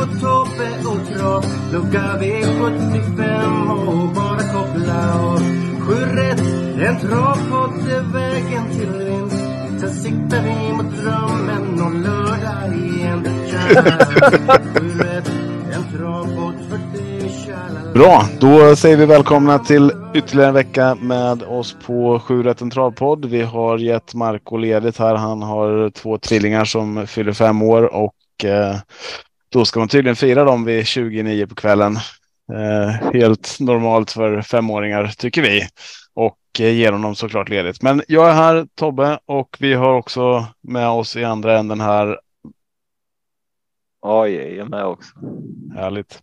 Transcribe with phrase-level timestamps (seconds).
[0.00, 5.38] Marco, Tobbe och Trav Lucka V75 och bara koppla av.
[5.80, 6.40] Sju rätt,
[6.88, 9.36] en travpodd är vägen till vinst.
[9.80, 13.24] Sen siktar vi mot drömmen om lördag igen.
[14.74, 15.30] Sju rätt,
[15.72, 17.10] en travpodd för dig,
[17.94, 23.24] Bra, då säger vi välkomna till ytterligare en vecka med oss på 7 Rätten Travpodd.
[23.24, 25.14] Vi har gett Marco ledigt här.
[25.14, 28.76] Han har två trillingar som fyller fem år och eh,
[29.52, 31.96] då ska man tydligen fira dem vid 29 på kvällen.
[32.52, 35.68] Eh, helt normalt för femåringar tycker vi
[36.14, 37.82] och eh, ger honom såklart ledigt.
[37.82, 42.20] Men jag är här Tobbe och vi har också med oss i andra änden här.
[44.02, 45.10] Oj, jag är med också.
[45.74, 46.22] Härligt.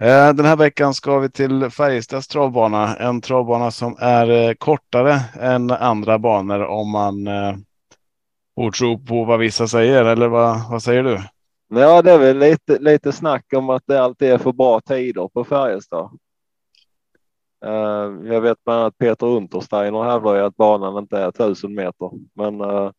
[0.00, 5.20] Eh, Den här veckan ska vi till Färjestads travbana, en travbana som är eh, kortare
[5.40, 7.56] än andra banor om man eh,
[8.54, 10.04] får tro på vad vissa säger.
[10.04, 11.20] Eller vad, vad säger du?
[11.74, 15.28] Ja, det är väl lite, lite snack om att det alltid är för bra tider
[15.28, 16.18] på Färjestad.
[17.66, 22.10] Uh, jag vet bland annat Peter Untersteiner hävdar ju att banan inte är tusen meter,
[22.34, 22.90] men uh,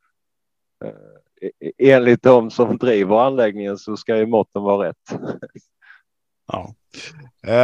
[0.85, 5.19] uh, enligt de som driver anläggningen så ska ju måtten vara rätt.
[6.47, 6.75] Ja.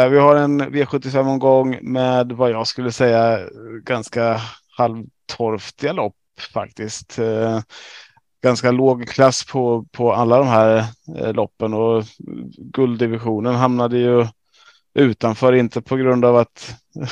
[0.09, 3.49] Vi har en V75 omgång med vad jag skulle säga
[3.83, 4.41] ganska
[4.77, 6.15] halvtorftiga lopp
[6.53, 7.19] faktiskt.
[8.43, 10.85] Eh, ganska låg klass på, på alla de här
[11.17, 12.03] eh, loppen och
[12.57, 14.27] gulddivisionen hamnade ju
[14.93, 16.75] utanför, inte på grund av att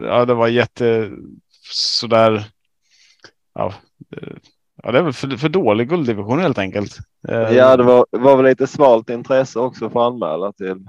[0.00, 1.10] ja, det var jätte
[1.70, 2.44] sådär.
[3.54, 3.74] Ja,
[4.82, 6.98] ja, det är väl för, för dålig gulddivision helt enkelt.
[7.28, 10.86] Ja, det var, var väl lite svalt intresse också för att anmäla till.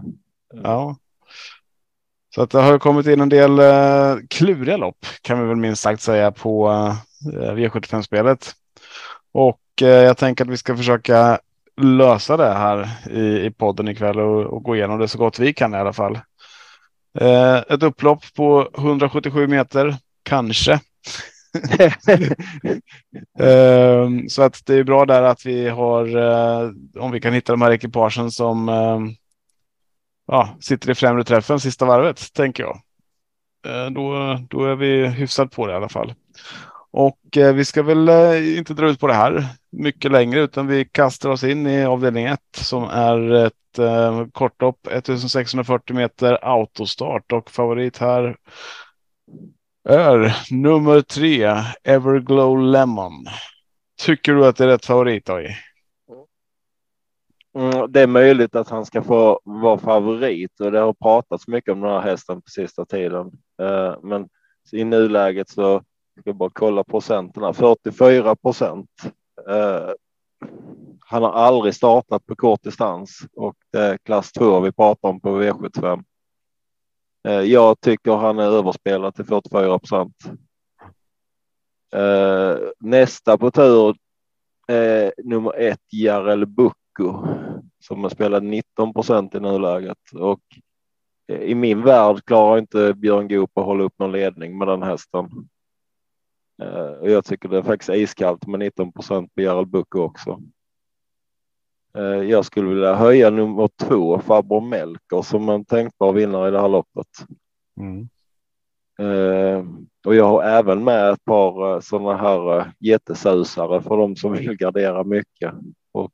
[0.64, 0.96] Ja.
[2.36, 5.82] Så att det har kommit in en del uh, kluriga lopp kan vi väl minst
[5.82, 6.96] sagt säga på uh,
[7.34, 8.52] V75-spelet.
[9.34, 11.40] Och uh, jag tänker att vi ska försöka
[11.82, 15.54] lösa det här i, i podden ikväll och, och gå igenom det så gott vi
[15.54, 16.20] kan i alla fall.
[17.22, 20.80] Uh, ett upplopp på 177 meter, kanske.
[23.42, 27.54] uh, så att det är bra där att vi har, uh, om vi kan hitta
[27.54, 29.00] de här ekipagen som uh,
[30.28, 32.82] ja, sitter i främre träffen sista varvet, tänker jag.
[33.94, 36.14] Då, då är vi hyfsat på det i alla fall.
[36.98, 40.68] Och eh, vi ska väl eh, inte dra ut på det här mycket längre, utan
[40.68, 47.32] vi kastar oss in i avdelning 1 som är ett eh, kortlopp 1640 meter autostart
[47.32, 48.38] och favorit här
[49.90, 53.26] är nummer 3 Everglow Lemon.
[54.02, 55.30] Tycker du att det är rätt favorit?
[55.30, 55.58] AJ?
[57.58, 61.72] Mm, det är möjligt att han ska få vara favorit och det har pratats mycket
[61.72, 63.32] om den här hästen på sista tiden.
[63.62, 64.28] Uh, men
[64.72, 65.84] i nuläget så
[66.22, 67.54] ska bara kolla procenterna.
[67.54, 68.90] 44 procent.
[69.50, 69.90] Eh,
[71.00, 75.20] han har aldrig startat på kort distans och det är klass 2 vi pratar om
[75.20, 76.04] på V75.
[77.28, 80.16] Eh, jag tycker han är överspelad till 44 procent.
[81.94, 83.96] Eh, nästa på tur
[84.68, 87.28] är nummer ett Jarel Bucco
[87.80, 90.42] som har spelat 19 procent i nuläget och
[91.28, 95.30] i min värld klarar inte Björn Goop att hålla upp någon ledning med den hästen.
[97.00, 100.42] Och jag tycker det är faktiskt iskallt med 19 procent på Gerald Bucco också.
[102.28, 106.70] Jag skulle vilja höja nummer två, Farbror Melker, som en tänkbar vinnare i det här
[106.70, 107.08] loppet.
[107.80, 108.10] Mm.
[110.06, 115.04] Och jag har även med ett par sådana här jättesusare för de som vill gardera
[115.04, 115.54] mycket.
[115.92, 116.14] Och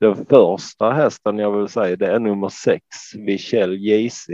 [0.00, 4.28] den första hästen jag vill säga det är nummer sex, Vichel JC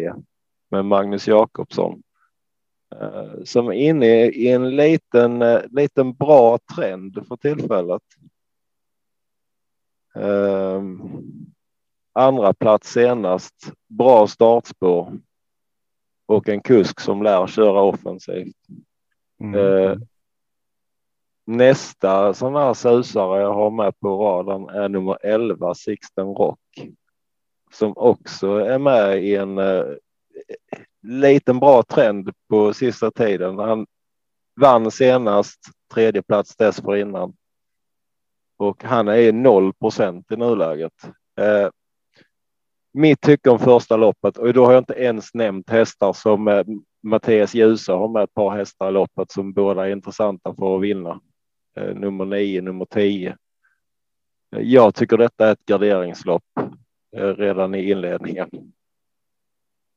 [0.70, 2.02] med Magnus Jakobsson.
[3.44, 5.38] Som är inne i en liten,
[5.70, 8.02] liten bra trend för tillfället.
[12.12, 15.12] Andra plats senast, bra startspår
[16.26, 18.56] och en kusk som lär köra offensivt.
[19.40, 20.00] Mm.
[21.46, 26.58] Nästa sån här susare jag har med på raden är nummer 11 Sixten Rock
[27.74, 29.84] som också är med i en eh,
[31.04, 33.58] liten bra trend på sista tiden.
[33.58, 33.86] Han
[34.60, 35.60] vann senast
[35.94, 37.32] tredje plats dessförinnan
[38.56, 40.92] och han är 0 procent i nuläget.
[41.40, 41.68] Eh,
[42.92, 46.64] mitt tycke om första loppet och då har jag inte ens nämnt hästar som eh,
[47.02, 50.82] Mattias Djuse har med ett par hästar i loppet som båda är intressanta för att
[50.82, 51.20] vinna.
[51.76, 53.36] Eh, nummer 9, nummer 10.
[54.56, 56.44] Eh, jag tycker detta är ett garderingslopp
[57.16, 58.50] eh, redan i inledningen.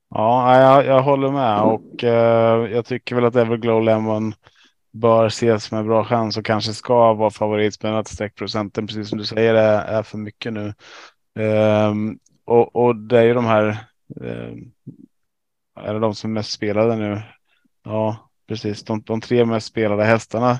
[0.09, 4.33] Ja, jag, jag håller med och eh, jag tycker väl att Everglow Lemon
[4.92, 9.18] bör ses med bra chans och kanske ska vara favorit men att streckprocenten precis som
[9.18, 10.74] du säger är, är för mycket nu.
[11.39, 13.68] Um, och, och det är ju de här.
[14.21, 14.54] Eh,
[15.80, 17.21] är det de som är mest spelade nu?
[17.83, 18.83] Ja, precis.
[18.83, 20.59] De, de tre mest spelade hästarna.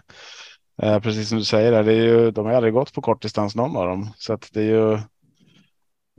[0.82, 3.78] Eh, precis som du säger, det är ju, de har aldrig gått på kortdistans någon
[3.78, 4.10] av dem.
[4.18, 5.00] Så att det är ju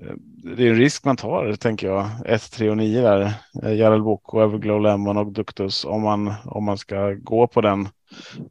[0.02, 0.14] Eh,
[0.56, 2.10] det är en risk man tar, tänker jag.
[2.26, 3.32] 1, 3 och 9 där.
[3.62, 7.88] Eh, Jarel Boko, Everglow Lemon och Duktus om man, om man ska gå på den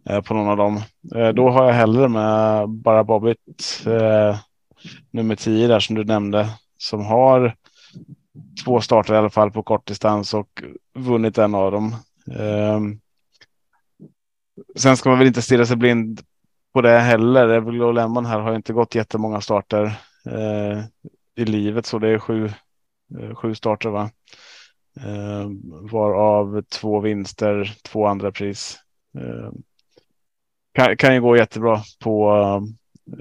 [0.10, 0.82] eh, på någon av dem.
[1.36, 3.84] Då har jag hellre med bara Bobbit
[5.12, 7.56] nummer 10 där som du nämnde som har
[8.66, 10.64] två starter i alla fall på kortdistans och
[10.96, 11.96] vunnit en av dem.
[12.40, 13.00] Ehm,
[14.76, 16.22] sen ska man väl inte stirra sig blind
[16.74, 17.50] på det heller.
[17.50, 19.86] Everglow Lemon här har inte gått jättemånga starter
[20.26, 20.84] eh,
[21.38, 22.50] i livet så det är sju,
[23.20, 24.10] eh, sju starter va.
[25.00, 25.50] Eh,
[25.92, 28.78] varav två vinster, två andra pris.
[29.18, 29.52] Eh,
[30.74, 32.32] kan, kan ju gå jättebra på,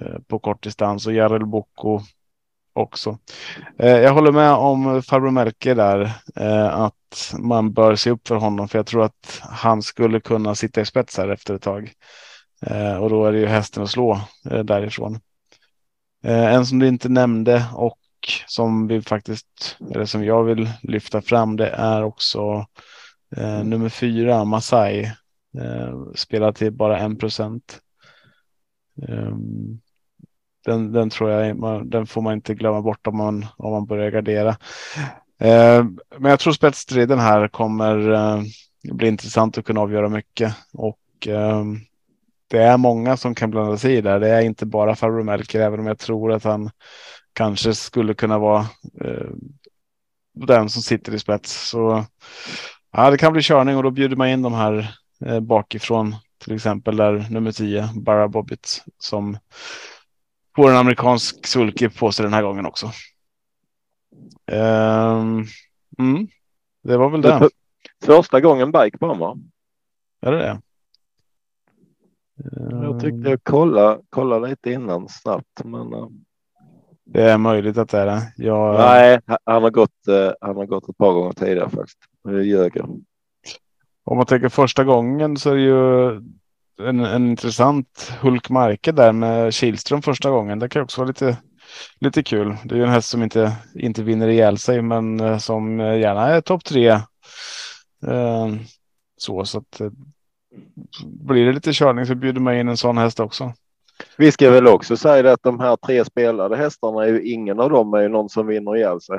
[0.00, 2.00] eh, på kortdistans och Jarel Boko
[2.72, 3.18] också.
[3.78, 6.00] Eh, jag håller med om farbror Melke där
[6.36, 10.54] eh, att man bör se upp för honom för jag tror att han skulle kunna
[10.54, 11.92] sitta i spets här efter ett tag.
[12.62, 14.20] Eh, och då är det ju hästen att slå
[14.50, 15.20] eh, därifrån.
[16.24, 17.98] Eh, en som du inte nämnde och
[18.46, 22.66] som vi faktiskt, eller som jag vill lyfta fram, det är också
[23.36, 25.04] eh, nummer fyra, Masai.
[25.58, 27.80] Eh, spelar till bara en procent.
[29.08, 29.80] Um,
[30.64, 33.86] den, den tror jag, man, den får man inte glömma bort om man, om man
[33.86, 34.56] börjar gardera.
[35.40, 35.84] Eh,
[36.18, 38.42] men jag tror spetsstriden här kommer eh,
[38.92, 41.64] bli intressant att kunna avgöra mycket och eh,
[42.48, 44.20] det är många som kan blanda sig i där.
[44.20, 46.70] Det är inte bara farbror Melker, även om jag tror att han
[47.36, 48.60] kanske skulle kunna vara
[49.00, 49.30] eh,
[50.34, 51.68] den som sitter i spets.
[51.70, 52.04] Så
[52.92, 54.94] ja, det kan bli körning och då bjuder man in de här
[55.24, 59.38] eh, bakifrån, till exempel där nummer 10, Bara Bobbit, som
[60.56, 62.90] får en amerikansk sulky på sig den här gången också.
[64.52, 65.46] Um,
[65.98, 66.28] mm,
[66.82, 67.48] det var väl det.
[68.04, 69.36] Första gången bike på va?
[70.20, 70.60] Är det det?
[72.70, 76.25] Jag tyckte jag kolla, kolla lite innan snabbt, men.
[77.06, 78.32] Det är möjligt att det är det.
[78.36, 78.78] Jag...
[78.78, 79.90] Nej, han har gått.
[80.08, 81.98] Uh, han har gått ett par gånger tidigare faktiskt.
[82.24, 82.80] Det ljög
[84.04, 86.10] Om man tänker första gången så är det ju
[86.88, 90.58] en, en intressant Hulk Marke där med Kihlström första gången.
[90.58, 91.36] Det kan också vara lite,
[92.00, 92.56] lite kul.
[92.64, 96.28] Det är ju en häst som inte, inte vinner ihjäl sig, men uh, som gärna
[96.28, 97.00] är topp tre.
[99.16, 99.80] så så att
[101.04, 103.52] blir det lite körning så bjuder man in en sån häst också.
[104.16, 107.70] Vi ska väl också säga att de här tre spelade hästarna är ju ingen av
[107.70, 109.16] dem är ju någon som vinner ihjäl sig.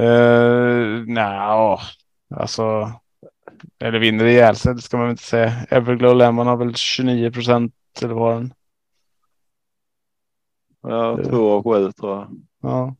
[0.00, 1.78] Uh, Nej,
[2.34, 2.92] alltså.
[3.78, 5.52] Eller vinner ihjäl sig, det ska man väl inte säga.
[5.70, 8.54] Everglow Lemon har väl 29 procent eller vad den.
[10.82, 12.28] Ja, två och sju tror jag.
[12.62, 12.94] Ja.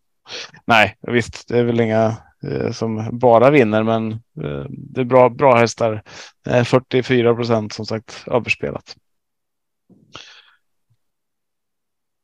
[0.64, 2.16] Nej, visst, det är väl inga
[2.48, 6.02] Eh, som bara vinner, men eh, det är bra, bra hästar.
[6.64, 8.96] 44 eh, procent som sagt överspelat.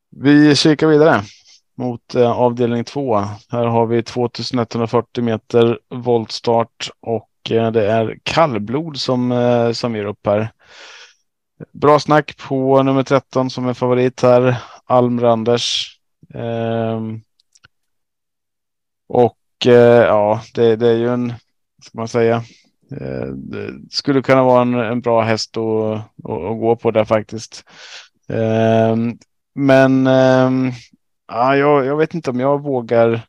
[0.09, 1.23] Vi kikar vidare
[1.77, 3.15] mot eh, avdelning två.
[3.49, 10.05] Här har vi 2140 meter voltstart och eh, det är kallblod som, eh, som ger
[10.05, 10.51] upp här.
[11.71, 15.99] Bra snack på nummer 13 som är favorit här, Alm Randers.
[16.33, 17.21] Ehm,
[19.07, 19.35] och
[19.65, 21.33] Eh, ja, det, det, är ju en,
[21.83, 22.35] ska man säga,
[22.91, 27.05] eh, det skulle kunna vara en, en bra häst att, att, att, gå på där
[27.05, 27.63] faktiskt.
[28.29, 28.95] Eh,
[29.59, 30.71] men ehm,
[31.27, 33.21] ja, jag, jag vet inte om jag vågar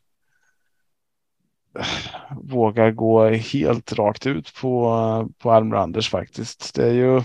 [2.41, 6.75] vågar gå helt rakt ut på, på Almranders faktiskt.
[6.75, 7.21] Det är ju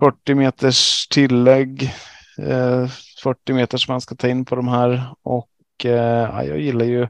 [0.00, 1.90] 40 meters tillägg,
[2.36, 5.50] 40 eh, meter som man ska ta in på de här och
[5.84, 7.08] eh, jag gillar ju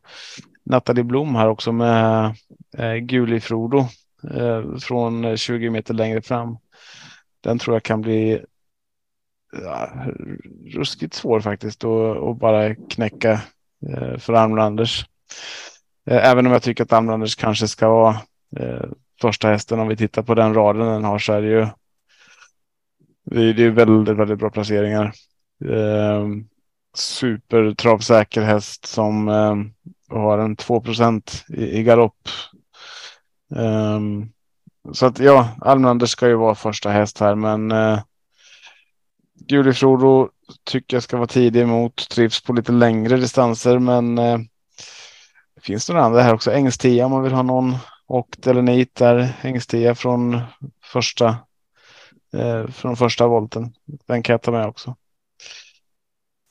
[0.65, 2.35] Nathalie Blom här också med
[2.79, 3.79] eh, Gulifrodo
[4.35, 6.59] eh, från 20 meter längre fram.
[7.41, 8.45] Den tror jag kan bli
[9.53, 9.91] ja,
[10.67, 13.43] ruskigt svår faktiskt att bara knäcka
[13.89, 15.07] eh, för Almlanders.
[16.07, 18.17] Eh, även om jag tycker att Almlanders kanske ska vara
[18.57, 18.85] eh,
[19.21, 21.67] första hästen om vi tittar på den raden den har så är det ju
[23.25, 25.13] Det är, det är väldigt, väldigt bra placeringar.
[25.65, 26.27] Eh,
[26.95, 29.57] supertravsäker häst som eh,
[30.19, 30.85] har en 2
[31.49, 32.29] i, i galopp.
[33.57, 34.01] Eh,
[34.93, 38.01] så att ja, Almlander ska ju vara första häst här, men eh,
[39.49, 40.29] Gulifrodo
[40.65, 42.09] tycker jag ska vara tidig emot.
[42.11, 44.39] Trivs på lite längre distanser, men eh,
[45.55, 46.53] det finns några andra här också.
[46.53, 47.75] Ängstia om man vill ha någon
[48.07, 49.37] och Delenit där.
[49.43, 50.41] Ängstia från
[50.83, 51.37] första
[52.33, 53.75] eh, från första volten.
[54.07, 54.97] Den kan jag ta med också.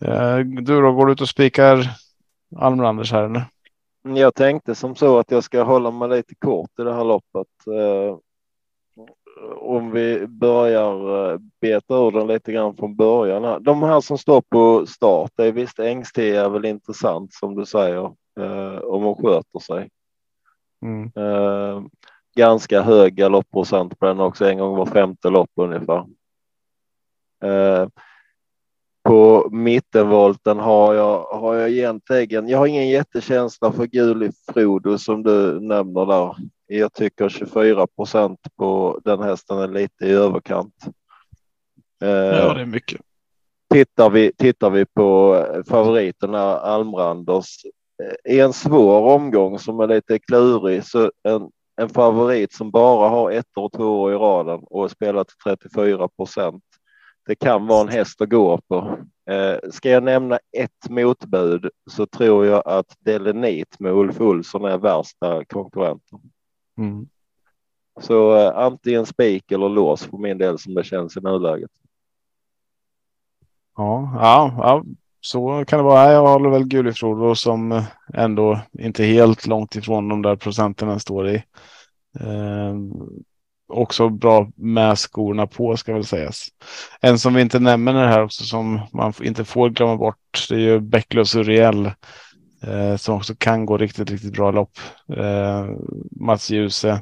[0.05, 1.89] Eh, du då, går du ut och spikar
[2.55, 3.45] Almlanders här eller?
[4.03, 7.47] Jag tänkte som så att jag ska hålla mig lite kort i det här loppet.
[7.67, 8.17] Eh,
[9.57, 13.63] om vi börjar eh, beta ur den lite grann från början.
[13.63, 17.65] De här som står på start, det är visst Ängstia är väl intressant som du
[17.65, 18.05] säger
[18.39, 19.89] eh, om hon sköter sig.
[20.81, 21.11] Mm.
[22.35, 26.05] Ganska hög galoppprocent på den också, en gång var femte lopp ungefär
[29.09, 35.23] på mittenvolten har jag, har jag egentligen, jag har ingen jättekänsla för Guli Frodo som
[35.23, 36.35] du nämner där.
[36.71, 40.75] Jag tycker 24 procent på den hästen är lite i överkant.
[42.03, 43.01] Eh, ja, det är mycket.
[43.73, 47.65] Tittar vi, tittar vi på favoriterna Almranders
[48.03, 51.49] eh, i en svår omgång som är lite klurig så en,
[51.81, 56.63] en favorit som bara har ett och två år i raden och spelat 34 procent
[57.29, 58.97] det kan vara en häst att gå på.
[59.31, 64.77] Eh, ska jag nämna ett motbud så tror jag att Delenit med Ulf Olsson är
[64.77, 66.19] värsta konkurrenten.
[66.79, 67.07] Mm.
[68.01, 71.71] Så eh, antingen spik eller lås för min del som det känns i nuläget.
[73.77, 74.83] Ja, ja, ja,
[75.21, 76.11] så kan det vara.
[76.11, 77.83] Jag håller väl Gulifrodo som
[78.13, 81.35] ändå inte helt långt ifrån de där procenten den står i.
[82.19, 82.75] Eh,
[83.67, 86.47] också bra med skorna på ska väl sägas.
[87.01, 90.47] En som vi inte nämner här också som man inte får glömma bort.
[90.49, 91.91] Det är ju Bäcklös Uriel
[92.61, 94.79] eh, som också kan gå riktigt, riktigt bra lopp.
[95.17, 95.65] Eh,
[96.11, 97.01] Mats Djuse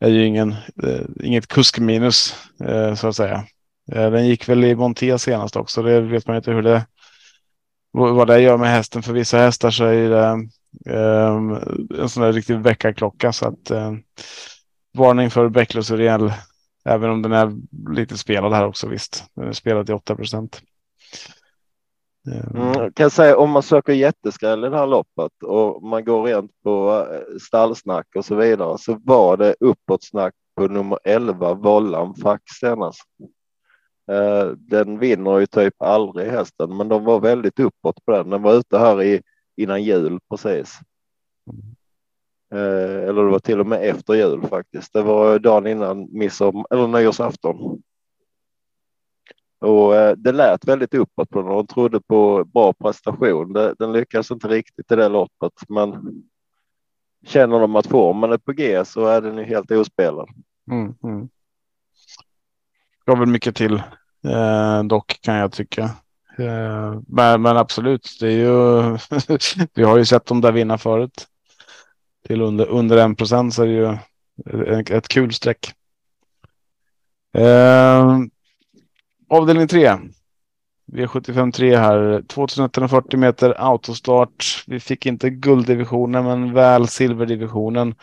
[0.00, 0.52] är ju ingen,
[0.82, 3.44] eh, inget kuskminus eh, så att säga.
[3.92, 5.82] Eh, den gick väl i Monté senast också.
[5.82, 6.86] Det vet man inte hur det
[7.98, 9.02] vad det gör med hästen.
[9.02, 10.48] För vissa hästar så är det
[10.94, 11.36] eh,
[12.00, 13.92] en sån där riktig väckarklocka så att eh,
[14.94, 16.32] varning för Becklers och Real.
[16.84, 17.52] Även om den är
[17.94, 19.24] lite spelad här också visst.
[19.36, 20.62] Den är spelad till 8 procent.
[22.26, 22.56] Ehm.
[22.56, 26.22] Mm, kan jag säga om man söker jätteskräll i det här loppet och man går
[26.22, 32.14] rent på eh, stallsnack och så vidare så var det uppåtsnack på nummer 11 Vollan
[32.14, 33.08] Fax senast.
[34.10, 38.30] Eh, den vinner ju typ aldrig hästen, men de var väldigt uppåt på den.
[38.30, 39.22] Den var ute här i
[39.56, 40.78] innan jul precis.
[42.52, 44.92] Eh, eller det var till och med efter jul faktiskt.
[44.92, 47.82] Det var dagen innan midsommar eller nyårsafton.
[49.58, 53.52] Och eh, det lät väldigt uppåt på den och trodde på bra prestation.
[53.78, 56.22] Den lyckades inte riktigt i det loppet, men
[57.26, 60.28] känner de att formen är på G så är den ju helt ospelad.
[60.70, 61.28] Mm, mm.
[63.06, 63.82] Gav väl mycket till
[64.24, 65.82] eh, dock kan jag tycka.
[66.38, 68.98] Eh, men, men, absolut, det är ju.
[69.74, 71.26] vi har ju sett dem där vinna förut
[72.26, 73.98] till under, under en procent så är det ju
[74.78, 75.72] ett, ett kul streck.
[77.36, 78.18] Eh,
[79.28, 79.98] avdelning 3.
[80.92, 82.22] V75 3 här.
[82.28, 84.64] 2140 meter autostart.
[84.66, 87.94] Vi fick inte gulddivisionen men väl silverdivisionen.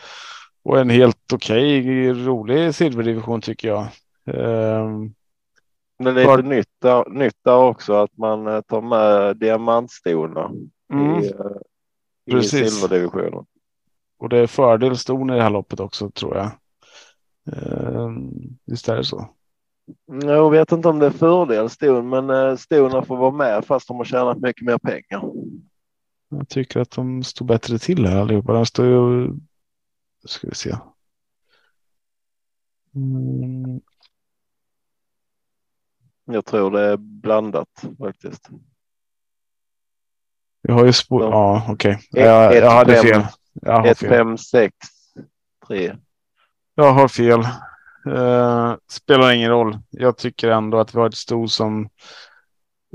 [0.64, 3.86] Och en helt okej, okay, rolig silverdivision tycker jag.
[5.98, 6.42] Det är lite för...
[6.42, 10.50] nytta, nytta också att man eh, tar med diamantstona
[10.92, 11.20] mm.
[11.20, 13.46] i, eh, i silverdivisionen.
[14.18, 16.46] Och det är fördel ston i det här loppet också tror jag.
[17.52, 18.10] Eh,
[18.66, 19.28] visst är det så?
[20.06, 23.88] Jag vet inte om det är fördel ston, men eh, stona får vara med fast
[23.88, 25.32] de har tjänat mycket mer pengar.
[26.28, 28.52] Jag tycker att de står bättre till här allihopa.
[28.52, 29.30] De står ju.
[30.24, 30.76] Ska vi se.
[32.94, 33.80] Mm.
[36.24, 38.48] Jag tror det är blandat faktiskt.
[40.62, 41.22] Vi har ju spår.
[41.22, 41.98] Ja, okej.
[42.10, 42.22] Okay.
[42.22, 43.22] Jag, jag hade fel.
[43.86, 44.76] 1, 5, 6,
[45.66, 45.96] 3.
[46.74, 47.40] Jag har fel.
[48.06, 49.78] Eh, spelar ingen roll.
[49.90, 51.88] Jag tycker ändå att vi har ett sto som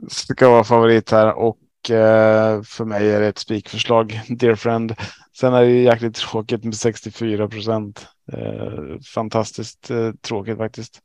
[0.08, 4.22] ska vara favorit här och eh, för mig är det ett spikförslag.
[4.30, 4.96] Dear friend.
[5.38, 8.08] Sen är det jäkligt tråkigt med 64 procent.
[8.32, 11.00] Eh, fantastiskt eh, tråkigt faktiskt.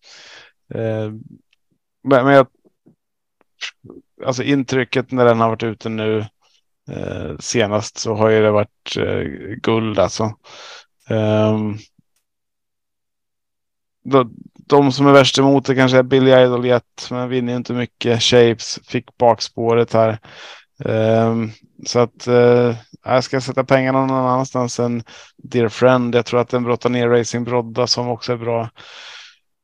[0.75, 1.11] Eh,
[2.09, 2.47] men, men jag,
[4.25, 6.25] alltså intrycket när den har varit ute nu
[6.91, 9.23] Eh, senast så har ju det varit eh,
[9.63, 10.25] guld alltså.
[11.11, 11.79] Um,
[14.05, 14.35] de,
[14.67, 18.23] de som är värst emot det kanske är Billy Idol Jet, men vinner inte mycket.
[18.23, 20.19] Shapes fick bakspåret här.
[20.85, 21.53] Um,
[21.87, 25.03] så att uh, jag ska sätta pengarna någon annanstans än
[25.37, 26.15] Dear Friend.
[26.15, 28.71] Jag tror att den brottar ner Racing Brodda som också är bra.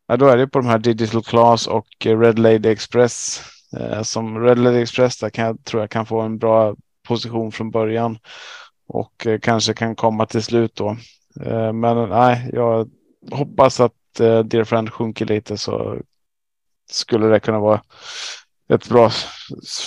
[0.06, 3.42] Ja, då är det på de här Digital Class och Red Lady Express.
[3.80, 6.74] Uh, som Red Lady Express där kan jag tror jag kan få en bra
[7.08, 8.18] position från början
[8.88, 10.96] och uh, kanske kan komma till slut då.
[11.72, 12.90] men nej, jag
[13.30, 15.98] hoppas att Eh, Dear Friend sjunker lite så
[16.90, 17.82] skulle det kunna vara
[18.68, 19.10] ett bra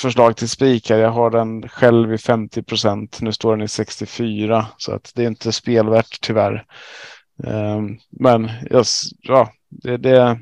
[0.02, 0.98] förslag till spik här.
[0.98, 3.22] Jag har den själv i 50 procent.
[3.22, 6.66] Nu står den i 64 så att det är inte spelvärt tyvärr.
[7.38, 10.40] Um, men yes, ja, det, det,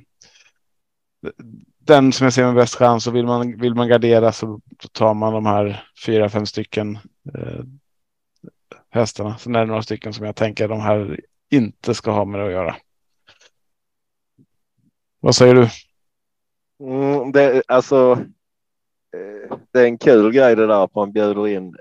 [1.79, 4.59] den som jag ser med bäst chans och vill man, vill man gardera så
[4.91, 6.99] tar man de här fyra, fem stycken
[7.35, 7.63] eh,
[8.89, 9.37] hästarna.
[9.37, 11.19] Sen är det några stycken som jag tänker de här
[11.49, 12.75] inte ska ha med det att göra.
[15.23, 15.67] Vad säger du?
[16.83, 18.11] Mm, det, alltså,
[19.17, 21.75] eh, det är en kul grej det där att man bjuder in,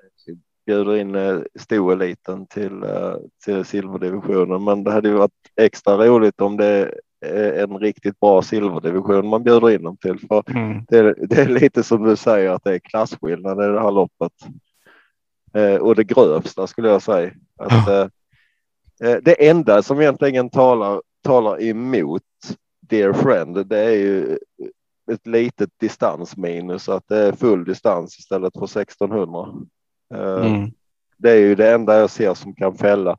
[0.67, 4.65] bjuder in eh, stoeliten till, eh, till silverdivisionen.
[4.65, 6.95] Men det hade ju varit extra roligt om det
[7.27, 10.19] är en riktigt bra silverdivision man bjuder in dem till.
[10.29, 10.85] För mm.
[10.89, 14.33] det, det, är lite som du säger att det är klasskillnad i det här loppet.
[15.81, 17.33] och det grövsta skulle jag säga.
[17.59, 19.21] Att, ja.
[19.21, 22.23] det enda som egentligen talar, talar emot
[22.91, 24.39] Dear Friend, det är ju
[25.13, 29.41] ett litet distansminus, att det är full distans istället för 1600.
[30.15, 30.71] Eh, mm.
[31.19, 33.17] Det är ju det enda jag ser som kan fälla.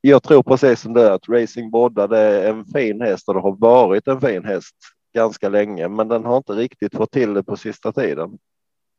[0.00, 3.40] Jag tror precis som det att Racing Brodda det är en fin häst och det
[3.40, 4.76] har varit en fin häst
[5.14, 8.38] ganska länge, men den har inte riktigt fått till det på sista tiden.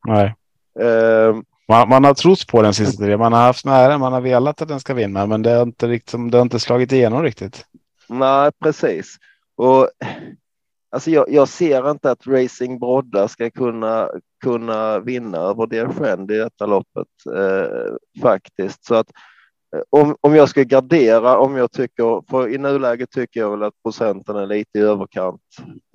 [0.08, 0.36] Nej.
[0.82, 3.20] Uh, man, man, har trott på den sista tiden.
[3.20, 3.98] Man har haft nära.
[3.98, 6.32] Man har velat att den ska vinna, men det har inte riktigt.
[6.32, 7.66] Det har inte slagit igenom riktigt.
[8.10, 9.18] Nej, precis.
[9.56, 9.90] Och
[10.94, 14.10] Alltså jag, jag, ser inte att Racing Brodda ska kunna,
[14.44, 18.86] kunna vinna över Dear Friend i detta loppet eh, faktiskt.
[18.86, 19.12] Så att
[19.76, 23.64] eh, om, om jag ska gardera, om jag tycker, för i nuläget tycker jag väl
[23.64, 25.42] att procenten är lite i överkant.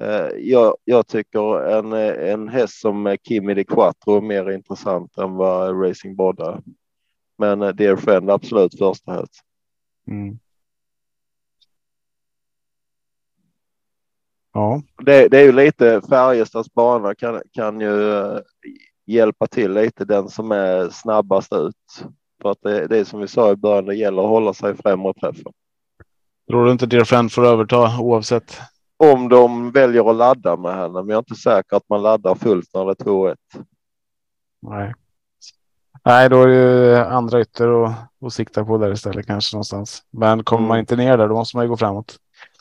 [0.03, 1.93] Eh, jag, jag, tycker en,
[2.31, 6.63] en häst som Kimi de Quattro är mer intressant än vad Racing Brodda.
[7.39, 9.41] Men eh, Dear Friend absolut första häst.
[10.09, 10.39] Mm.
[14.57, 14.83] Ja.
[15.05, 18.39] Det, det, är ju lite Färjestads bana kan, kan ju eh,
[19.07, 22.07] hjälpa till lite den som är snabbast ut.
[22.43, 24.77] För att det, det är som vi sa i början, det gäller att hålla sig
[24.77, 25.53] främre träffen.
[26.49, 28.61] Tror du inte Dear får överta oavsett?
[28.97, 32.35] Om de väljer att ladda med henne, men jag är inte säker att man laddar
[32.35, 33.37] fullt när det är 2-1.
[34.63, 34.95] Nej.
[36.05, 37.91] Nej, då är det ju andra ytter och,
[38.21, 40.03] och sikta på där istället kanske någonstans.
[40.11, 40.69] Men kommer mm.
[40.69, 42.19] man inte ner där, då måste man ju gå framåt.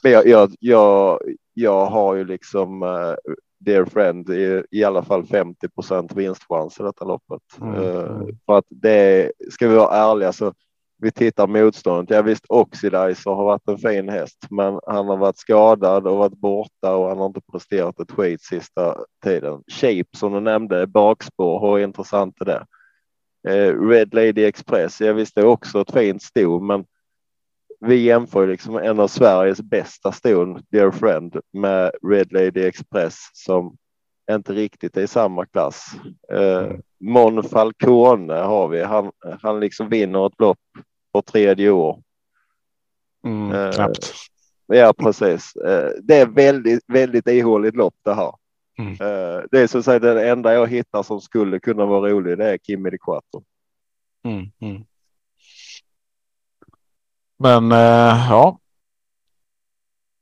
[0.10, 1.20] Jag, jag, jag,
[1.54, 3.16] jag har ju liksom uh,
[3.60, 5.68] Dear Friend i, i alla fall 50
[6.16, 7.42] vinstchans i detta loppet.
[7.62, 7.76] Mm.
[7.76, 10.54] Uh, för att det ska vi vara ärliga så
[10.98, 12.16] vi tittar motståndet.
[12.16, 16.38] Ja visst Oxidizer har varit en fin häst, men han har varit skadad och varit
[16.38, 19.64] borta och han har inte presterat ett skit sista tiden.
[19.72, 22.66] Shape som du nämnde, bakspår, hur intressant är det?
[23.50, 26.86] Uh, Red Lady Express, ja visst det är också ett fint sto, men
[27.86, 33.78] vi jämför liksom en av Sveriges bästa ston, Dear Friend, med Red Lady Express som
[34.32, 35.86] inte riktigt är i samma klass.
[36.32, 38.84] Eh, Mon Falcone har vi.
[38.84, 40.60] Han, han liksom vinner ett lopp
[41.14, 42.02] på tredje år.
[43.26, 44.14] Mm, eh, knappt.
[44.68, 45.56] Ja, precis.
[45.56, 48.34] Eh, det är väldigt, väldigt ihåligt lopp det här.
[48.80, 48.92] Mm.
[48.92, 52.38] Eh, det är så att säga den enda jag hittar som skulle kunna vara rolig.
[52.38, 53.44] Det är Kimi de Quattro.
[54.24, 54.84] Mm, mm.
[57.38, 58.60] Men eh, ja.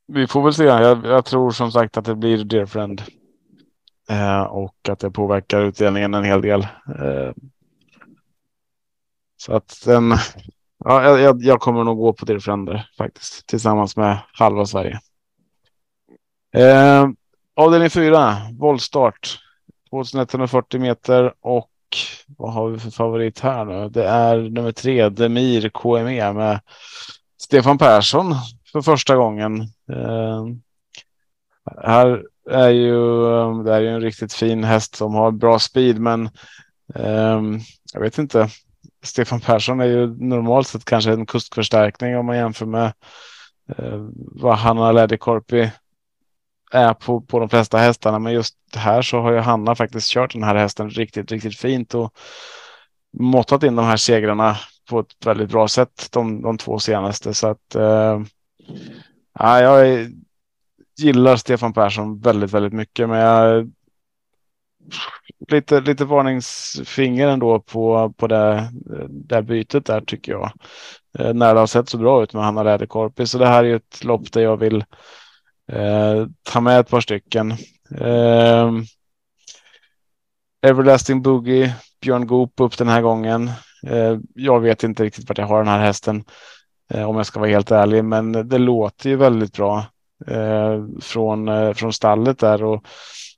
[0.08, 0.64] Vi får väl se.
[0.64, 3.02] Jag, jag, tror som sagt att det blir Dear Friend.
[4.10, 6.62] Eh, och att det påverkar utdelningen en hel del.
[7.00, 7.32] Eh,
[9.38, 10.14] så att den.
[10.86, 15.00] Ja, jag, jag, kommer nog gå på Dear Friend faktiskt tillsammans med halva Sverige.
[16.56, 17.08] Eh,
[17.56, 19.40] avdelning 4, voltstart.
[19.90, 21.70] 2140 meter och
[22.38, 23.90] vad har vi för favorit här nu?
[23.90, 26.60] Det är nummer tre, Demir KME med
[27.42, 28.36] Stefan Persson
[28.72, 29.62] för första gången.
[29.92, 30.46] Eh,
[31.84, 36.00] här är ju, eh, det är ju en riktigt fin häst som har bra speed,
[36.00, 36.30] men
[36.96, 37.42] eh,
[37.94, 38.50] jag vet inte.
[39.04, 42.94] Stefan Persson är ju normalt sett kanske en kustförstärkning om man jämför med
[43.78, 45.72] eh, vad Hanna Läderkorpi
[46.74, 48.20] är på, på de flesta hästarna.
[48.20, 51.94] Men just här så har ju Hanna faktiskt kört den här hästen riktigt, riktigt fint
[51.94, 52.14] och
[53.18, 54.58] måttat in de här segrarna
[54.90, 57.34] på ett väldigt bra sätt de, de två senaste.
[57.34, 58.22] Så att eh,
[59.40, 60.08] ja, jag,
[60.98, 63.72] gillar Stefan Persson väldigt, väldigt mycket, men jag
[65.48, 68.70] lite, lite varningsfinger ändå på, på det,
[69.10, 70.52] det bytet där tycker jag.
[71.20, 73.28] Eh, när det har sett så bra ut med Hanna Rädekorpi.
[73.28, 74.86] Så det här är ett lopp där jag vill
[75.72, 77.52] eh, ta med ett par stycken.
[77.98, 78.72] Eh,
[80.66, 83.52] Everlasting Boogie, Björn Goop upp den här gången.
[83.88, 86.24] Eh, jag vet inte riktigt vart jag har den här hästen
[86.94, 89.86] eh, om jag ska vara helt ärlig, men det låter ju väldigt bra
[90.28, 92.86] eh, från, eh, från stallet där och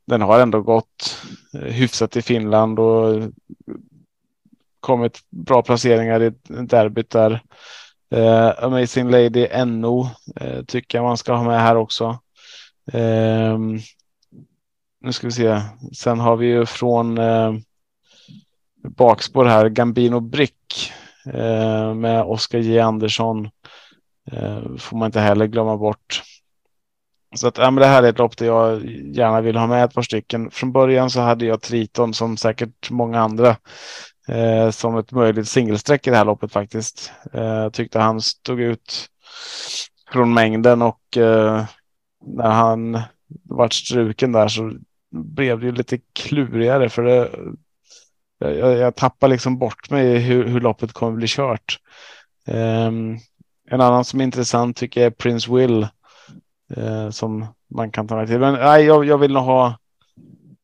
[0.07, 1.17] den har ändå gått
[1.53, 3.23] eh, hyfsat i Finland och
[4.79, 7.41] kommit bra placeringar i derbyt där.
[8.15, 12.19] Eh, Amazing Lady NO eh, tycker jag man ska ha med här också.
[12.91, 13.57] Eh,
[15.01, 15.61] nu ska vi se.
[15.95, 17.53] Sen har vi ju från eh,
[18.89, 20.91] bakspår här Gambino Brick
[21.33, 23.49] eh, med Oskar J Andersson.
[24.31, 26.21] Eh, får man inte heller glömma bort.
[27.35, 29.83] Så att, ja, men det här är ett lopp där jag gärna vill ha med
[29.83, 30.51] ett par stycken.
[30.51, 33.55] Från början så hade jag Triton som säkert många andra
[34.27, 37.11] eh, som ett möjligt singelsträck i det här loppet faktiskt.
[37.33, 39.09] Eh, tyckte han stod ut
[40.11, 41.65] från mängden och eh,
[42.25, 42.99] när han
[43.43, 44.73] vart struken där så
[45.11, 47.29] blev det ju lite klurigare för det.
[48.37, 51.79] Jag, jag tappar liksom bort mig i hur, hur loppet kommer bli kört.
[52.47, 53.19] Um,
[53.69, 55.87] en annan som är intressant tycker jag är Prince Will
[56.75, 58.39] eh, som man kan ta med till.
[58.39, 59.77] Men nej, jag, jag vill nog ha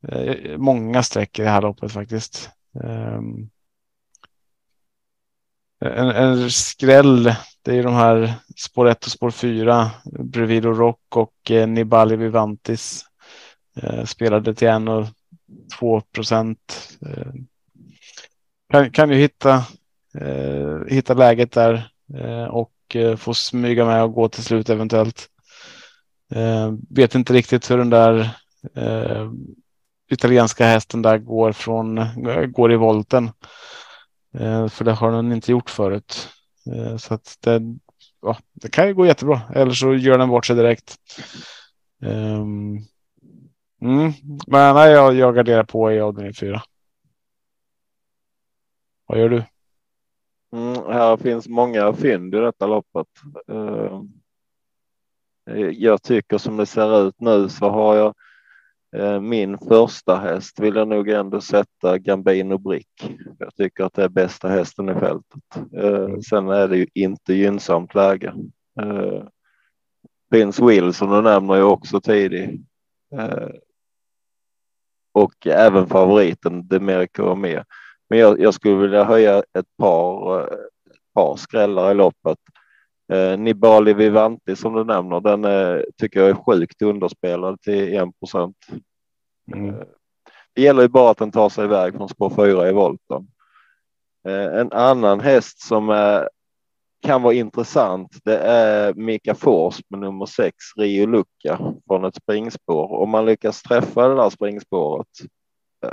[0.07, 2.49] eh, många streck i det här loppet faktiskt.
[2.73, 3.49] Um,
[5.85, 7.23] en, en skräll,
[7.61, 12.15] det är ju de här spår 1 och spår 4, Brevido Rock och eh, Nibali
[12.15, 13.05] Vivantis.
[13.75, 15.05] Eh, spelade till 1 och
[15.79, 16.97] 2 procent.
[17.05, 17.33] Eh,
[18.71, 19.65] kan, kan ju hitta,
[20.17, 25.27] eh, hitta läget där eh, och eh, få smyga med och gå till slut eventuellt.
[26.31, 28.29] Eh, vet inte riktigt hur den där
[28.75, 29.31] eh,
[30.11, 33.29] italienska hästen där går från eh, går i volten.
[34.33, 36.29] Eh, för det har den inte gjort förut.
[36.73, 37.61] Eh, så att det,
[38.21, 39.41] ja, det kan ju gå jättebra.
[39.55, 40.95] Eller så gör den bort sig direkt.
[42.01, 42.77] Um,
[43.81, 44.13] mm,
[44.47, 46.61] men nej, jag, jag garderar på i avdelning 4.
[49.05, 49.43] Vad gör du?
[50.53, 53.07] Mm, här finns många fynd i detta loppet.
[53.51, 54.01] Uh,
[55.71, 58.15] jag tycker som det ser ut nu så har jag Eh,
[59.21, 63.17] min första häst vill jag nog ändå sätta Gambino Brick.
[63.39, 65.41] Jag tycker att det är bästa hästen i fältet.
[65.77, 66.21] Eh, mm.
[66.21, 68.33] Sen är det ju inte gynnsamt läge.
[68.81, 69.23] Eh,
[70.31, 72.61] Prince Wilson du nämner ju också tidig.
[75.13, 77.65] Och även favoriten Demerico med.
[78.09, 80.49] Men jag, jag, skulle vilja höja ett par,
[81.13, 82.37] par skrällar i loppet.
[83.11, 88.19] Eh, Nibali Vivanti som du nämner, den är, tycker jag är sjukt underspelad till 1
[88.19, 88.57] procent.
[89.53, 89.69] Mm.
[89.69, 89.85] Eh,
[90.53, 93.27] det gäller ju bara att den tar sig iväg från spår 4 i volten.
[94.27, 96.29] Eh, en annan häst som är,
[97.01, 102.91] kan vara intressant, det är Mika Fors med nummer 6, Rio Lucca från ett springspår.
[102.91, 105.07] Om man lyckas träffa det där springspåret
[105.85, 105.91] eh,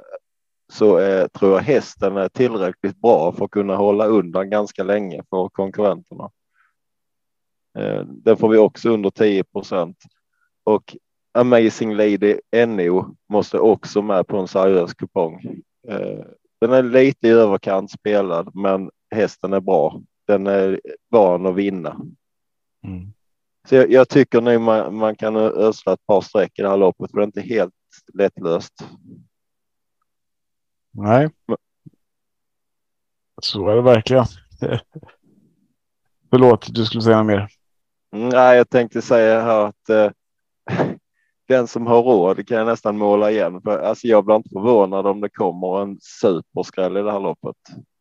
[0.73, 5.23] så är, tror jag hästen är tillräckligt bra för att kunna hålla undan ganska länge
[5.31, 6.31] för konkurrenterna.
[7.79, 9.97] Eh, den får vi också under 10 procent
[10.65, 10.97] och
[11.33, 15.63] Amazing Lady NO måste också med på en seriös kupong.
[15.89, 16.25] Eh,
[16.61, 20.03] den är lite i överkant spelad, men hästen är bra.
[20.27, 22.01] Den är van att vinna.
[22.85, 23.13] Mm.
[23.69, 26.77] Så jag, jag, tycker nu man, man kan ösla ett par streck i det här
[26.77, 27.75] loppet, för det är inte helt
[28.15, 28.75] lättlöst.
[30.91, 31.31] Nej.
[33.43, 34.25] Så är det verkligen.
[36.31, 37.58] Förlåt, du skulle säga mer.
[38.13, 40.11] Mm, nej, jag tänkte säga här att eh,
[41.49, 43.61] den som har råd kan jag nästan måla igen.
[43.63, 47.57] För, alltså, jag blir inte förvånad om det kommer en superskräll i det här loppet.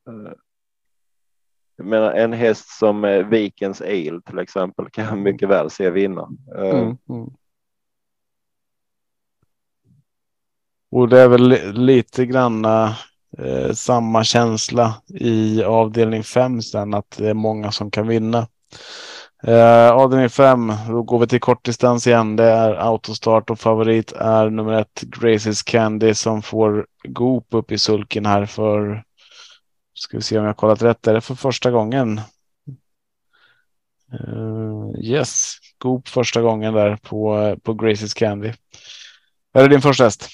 [0.09, 0.33] Eh,
[1.77, 5.89] jag menar en häst som eh, Vikens Ale till exempel kan jag mycket väl se
[5.89, 6.29] vinna.
[6.55, 7.29] Eh, mm, mm.
[10.91, 12.95] Och det är väl lite granna
[13.37, 18.47] eh, samma känsla i avdelning 5 sen att det är många som kan vinna.
[19.43, 22.35] Eh, avdelning 5, då går vi till kortdistans igen.
[22.35, 27.77] Det är autostart och favorit är nummer ett Graces Candy som får Goop upp i
[27.77, 29.03] sulken här för.
[29.93, 31.07] Ska vi se om jag kollat rätt.
[31.07, 32.21] Är det för första gången?
[34.13, 38.53] Uh, yes, Goop första gången där på på Graces Candy.
[39.53, 40.29] Är det din första häst?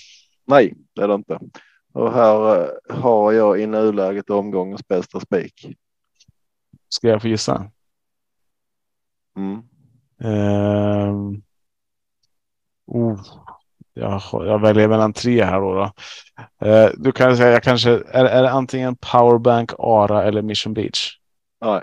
[0.48, 1.40] Nej, det är det inte.
[1.94, 5.78] Och här uh, har jag i nuläget omgångens bästa spik.
[6.90, 7.72] Ska jag få gissa?
[9.38, 9.62] Mm.
[10.24, 11.40] Uh,
[12.88, 13.20] Oh,
[13.94, 15.74] jag, jag väljer mellan tre här då.
[15.74, 15.92] då.
[16.68, 21.18] Eh, du kan säga jag kanske är, är det antingen Powerbank, Ara eller Mission Beach?
[21.66, 21.82] Nej.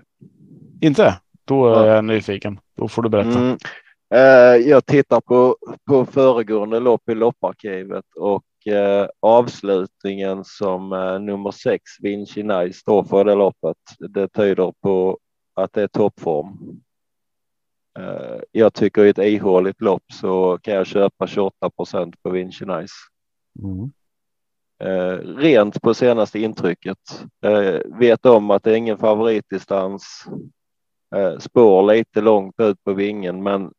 [0.80, 1.20] Inte?
[1.44, 1.94] Då är Ja.
[1.94, 2.60] jag nyfiken.
[2.76, 3.38] Då får du berätta.
[3.38, 3.56] Mm.
[4.14, 5.56] Eh, jag tittar på,
[5.88, 13.04] på föregående lopp i lopparkivet och eh, avslutningen som eh, nummer sex, Vinci Nice, står
[13.04, 13.76] för det loppet.
[13.98, 15.18] Det tyder på
[15.54, 16.58] att det är toppform.
[17.98, 22.64] Eh, jag tycker i ett ihåligt lopp så kan jag köpa 28 procent på Vinci
[22.64, 22.94] Nice.
[23.62, 23.90] Mm.
[24.82, 26.98] Eh, rent på senaste intrycket.
[27.44, 30.24] Eh, vet om att det är ingen favoritdistans.
[31.38, 33.72] Spår lite långt ut på vingen, men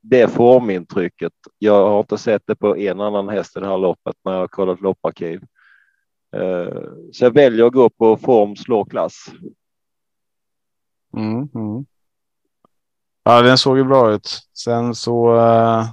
[0.00, 1.32] det formintrycket.
[1.58, 4.40] Jag har inte sett det på en annan häst i det här loppet när jag
[4.40, 5.40] har kollat lopparkiv.
[7.12, 9.26] Så jag väljer att gå på form slår klass.
[11.16, 11.86] Mm, mm.
[13.24, 14.40] Ja, den såg ju bra ut.
[14.54, 15.86] Sen så uh,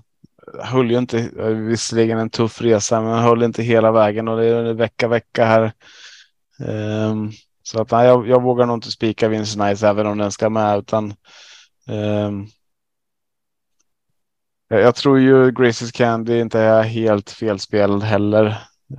[0.63, 4.45] höll ju inte, eh, visserligen en tuff resa, men höll inte hela vägen och det
[4.45, 5.73] är vecka vecka här.
[6.59, 7.31] Um,
[7.63, 10.49] så att nej, jag, jag vågar nog inte spika Vince Nice även om den ska
[10.49, 11.13] med, utan
[11.87, 12.47] um,
[14.69, 18.45] jag, jag tror ju Graces Candy inte är helt felspelad heller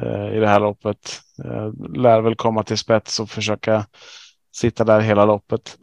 [0.02, 1.20] uh, i det här loppet.
[1.44, 3.86] Uh, lär väl komma till spets och försöka
[4.52, 5.78] sitta där hela loppet.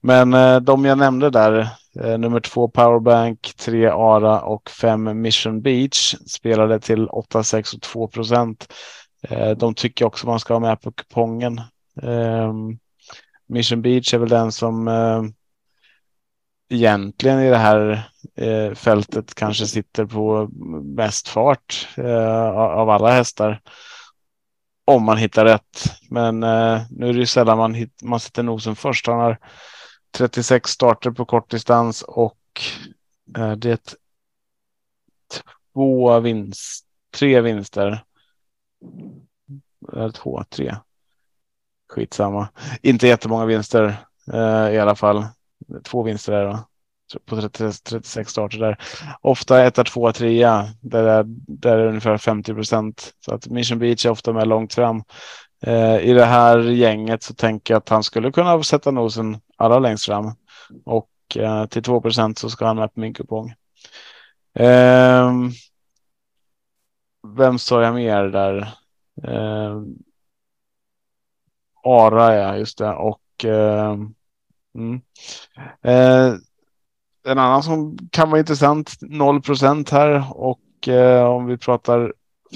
[0.00, 1.68] Men eh, de jag nämnde där,
[2.00, 7.80] eh, nummer två Powerbank, tre Ara och fem Mission Beach spelade till 8, 6 och
[7.82, 8.72] 2 procent.
[9.28, 11.60] Eh, de tycker också man ska ha med på kupongen.
[12.02, 12.78] Ehm,
[13.48, 15.22] Mission Beach är väl den som eh,
[16.68, 20.48] egentligen i det här eh, fältet kanske sitter på
[20.96, 23.60] mest fart eh, av alla hästar
[24.86, 25.84] om man hittar rätt.
[26.10, 29.06] Men eh, nu är det ju sällan man, hit, man sätter nosen först.
[29.06, 29.38] Han har
[30.10, 32.38] 36 starter på kortdistans och
[33.38, 33.78] eh, det är
[35.74, 38.04] två vinst, tre vinster.
[39.92, 40.76] Eller två, tre.
[41.88, 42.48] Skitsamma.
[42.82, 43.96] Inte jättemånga vinster
[44.32, 45.26] eh, i alla fall.
[45.84, 46.66] Två vinster där då
[47.24, 48.78] på 30, 36 starter där.
[49.20, 50.68] Ofta etta, tvåa, trea.
[50.80, 53.14] Där är, där är ungefär 50 procent.
[53.24, 55.02] Så att Mission Beach är ofta med långt fram.
[55.62, 59.78] Eh, I det här gänget så tänker jag att han skulle kunna sätta nosen allra
[59.78, 60.32] längst fram.
[60.84, 63.54] Och eh, till 2 procent så ska han med på min kupong.
[64.54, 65.32] Eh,
[67.36, 68.56] vem sa jag mer där?
[69.22, 69.82] Eh,
[71.84, 72.92] Ara ja, just det.
[72.92, 73.96] Och eh,
[74.74, 75.00] mm.
[75.82, 76.34] eh,
[77.26, 82.12] en annan som kan vara intressant, 0% här och eh, om vi pratar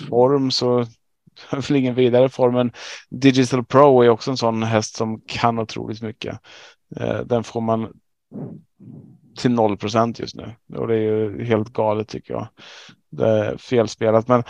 [0.08, 0.86] form så
[1.50, 2.54] väl ingen vidare form.
[2.54, 2.72] Men
[3.10, 6.38] Digital Pro är också en sån häst som kan otroligt mycket.
[6.96, 7.92] Eh, den får man
[9.38, 12.48] till 0% just nu och det är ju helt galet tycker jag.
[13.10, 14.42] Det är felspelat, men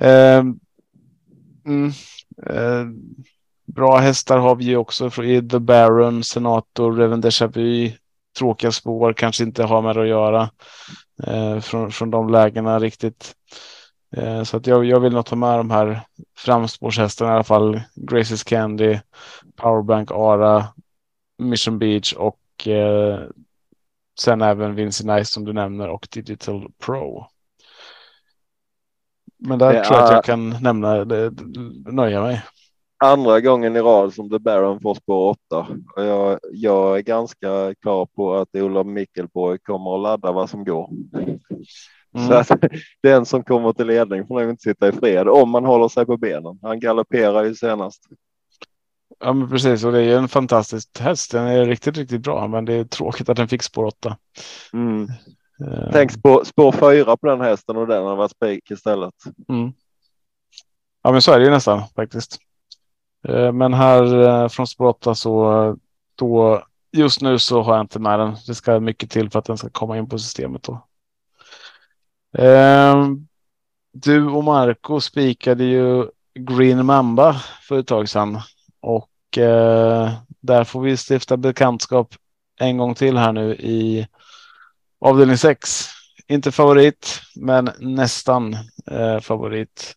[0.00, 0.44] eh,
[1.66, 1.92] mm,
[2.46, 2.86] eh,
[3.66, 7.92] bra hästar har vi ju också i The Baron, Senator, Reven Deja Vu,
[8.38, 10.50] tråkiga spår, kanske inte har med det att göra
[11.26, 13.32] eh, från, från de lägena riktigt.
[14.16, 16.00] Eh, så att jag, jag vill nog ta med de här
[16.38, 17.80] framspårshästarna i alla fall.
[17.94, 18.98] Graces Candy,
[19.56, 20.64] Powerbank Ara,
[21.38, 23.20] Mission Beach och eh,
[24.20, 27.26] sen även Vinci Nice som du nämner och Digital Pro.
[29.38, 31.32] Men där Det tror jag att är- jag kan nämna det,
[31.92, 32.42] nöja mig.
[33.02, 35.66] Andra gången i rad som The Baron får spår 8.
[35.96, 40.64] Och jag, jag är ganska klar på att Olof Mickelborg kommer att ladda vad som
[40.64, 40.90] går.
[42.14, 42.28] Mm.
[42.28, 42.60] Så att
[43.02, 46.06] den som kommer till ledning får nog inte sitta i fred om man håller sig
[46.06, 46.58] på benen.
[46.62, 48.02] Han galopperar ju senast.
[49.20, 49.84] Ja, men precis.
[49.84, 51.32] Och det är ju en fantastisk häst.
[51.32, 54.16] Den är riktigt, riktigt bra, men det är tråkigt att den fick spår 8.
[54.72, 55.08] Mm.
[55.66, 59.14] Eh, Tänk spår, spår 4 på den hästen och den har varit spik istället.
[59.48, 59.72] Mm.
[61.02, 62.38] Ja, men så är det ju nästan faktiskt.
[63.28, 65.76] Eh, men här eh, från spår 8 så
[66.14, 68.36] då just nu så har jag inte med den.
[68.46, 70.86] Det ska mycket till för att den ska komma in på systemet då.
[72.38, 73.28] Ehm,
[73.92, 77.36] du och Marco spikade ju Green Mamba
[77.68, 78.40] för ett tag sedan
[78.80, 82.14] och eh, där får vi stifta bekantskap
[82.60, 84.06] en gång till här nu i
[85.00, 85.86] avdelning 6.
[86.28, 88.56] Inte favorit, men nästan
[88.90, 89.96] eh, favorit.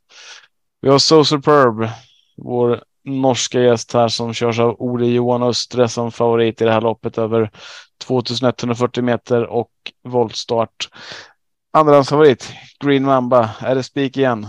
[0.81, 1.89] Vi har So Superb,
[2.37, 6.81] vår norska gäst här som körs av Ole Johan Östre som favorit i det här
[6.81, 7.51] loppet över
[8.03, 9.71] 2140 meter och
[10.03, 10.89] voltstart.
[11.71, 13.49] Andrahandsfavorit, Green Mamba.
[13.61, 14.47] Är det spik igen?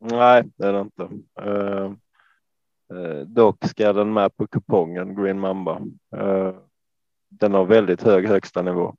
[0.00, 1.08] Nej, det är det inte.
[1.40, 1.84] Eh,
[2.98, 5.80] eh dock ska den med på kupongen Green Mamba.
[6.16, 6.54] Eh,
[7.30, 8.94] den har väldigt hög högsta nivå.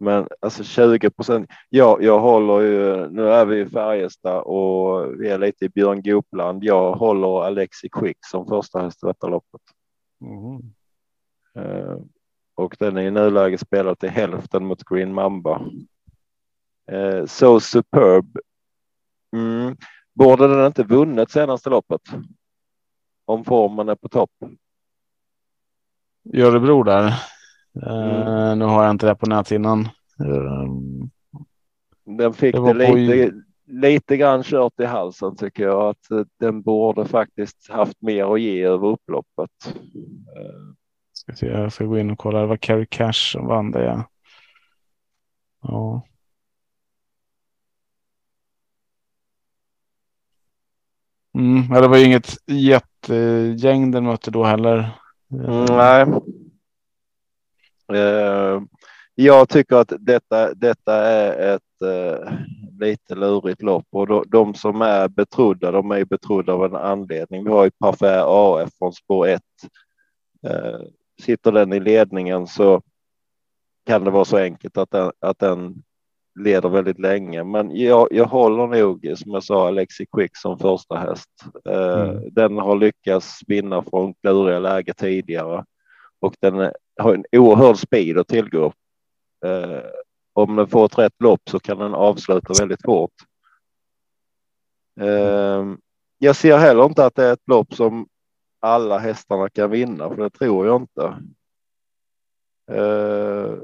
[0.00, 1.50] Men alltså 20 procent.
[1.68, 3.08] Ja, jag håller ju.
[3.10, 6.64] Nu är vi i Färjestad och vi är lite i Björn Goopland.
[6.64, 9.60] Jag håller Alexi Quick som första häst i detta loppet.
[10.20, 10.74] Mm.
[11.54, 11.98] Eh,
[12.54, 15.62] och den är i nuläget spelad till hälften mot Green Mamba.
[16.90, 18.38] Eh, so superb.
[19.36, 19.76] Mm.
[20.14, 22.02] Borde den inte vunnit senaste loppet?
[23.24, 24.32] Om formen är på topp.
[26.32, 27.14] I Örebro där.
[27.74, 28.58] Mm.
[28.58, 29.88] nu har jag inte det på näthinnan.
[30.18, 31.10] Um,
[32.18, 33.34] den fick det, det lite,
[33.66, 38.40] lite grann kört i halsen tycker jag att eh, den borde faktiskt haft mer att
[38.40, 39.50] ge över upploppet.
[41.12, 42.40] Ska se, jag ska gå in och kolla.
[42.40, 43.84] Det var Carrie Cash som vann det.
[43.84, 44.04] Ja.
[45.62, 46.06] ja.
[51.34, 54.90] Mm, det var ju inget jättegäng den mötte då heller.
[55.32, 56.06] Mm, nej.
[57.90, 58.62] Uh,
[59.14, 62.32] jag tycker att detta, detta är ett uh,
[62.80, 67.44] lite lurigt lopp och då, de som är betrodda, de är betrodda av en anledning.
[67.44, 69.42] Vi har ju Parfait AF från spår 1.
[70.46, 70.80] Uh, eh,
[71.22, 72.82] sitter den i ledningen så
[73.86, 75.82] kan det vara så enkelt att den, att den
[76.38, 77.44] leder väldigt länge.
[77.44, 81.30] Men jag, jag håller nog, som jag sa, Alexi Quick som första häst.
[81.64, 82.34] Mm.
[82.34, 85.64] Den har lyckats vinna från kluriga läge tidigare
[86.20, 88.72] och den har en oerhörd speed att tillgå.
[89.46, 89.84] Eh,
[90.32, 93.14] om den får ett rätt lopp så kan den avsluta väldigt fort.
[95.00, 95.64] Eh,
[96.18, 98.08] jag ser heller inte att det är ett lopp som
[98.60, 101.22] alla hästarna kan vinna, för det tror jag inte.
[102.70, 103.54] Eh,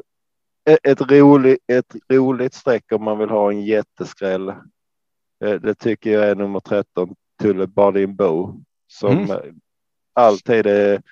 [0.83, 4.55] ett, roligt, ett roligt streck om man vill ha en jätteskräll.
[5.39, 9.61] Det tycker jag är nummer 13, Tulle Bardin Bo, som mm.
[10.13, 11.03] alltid är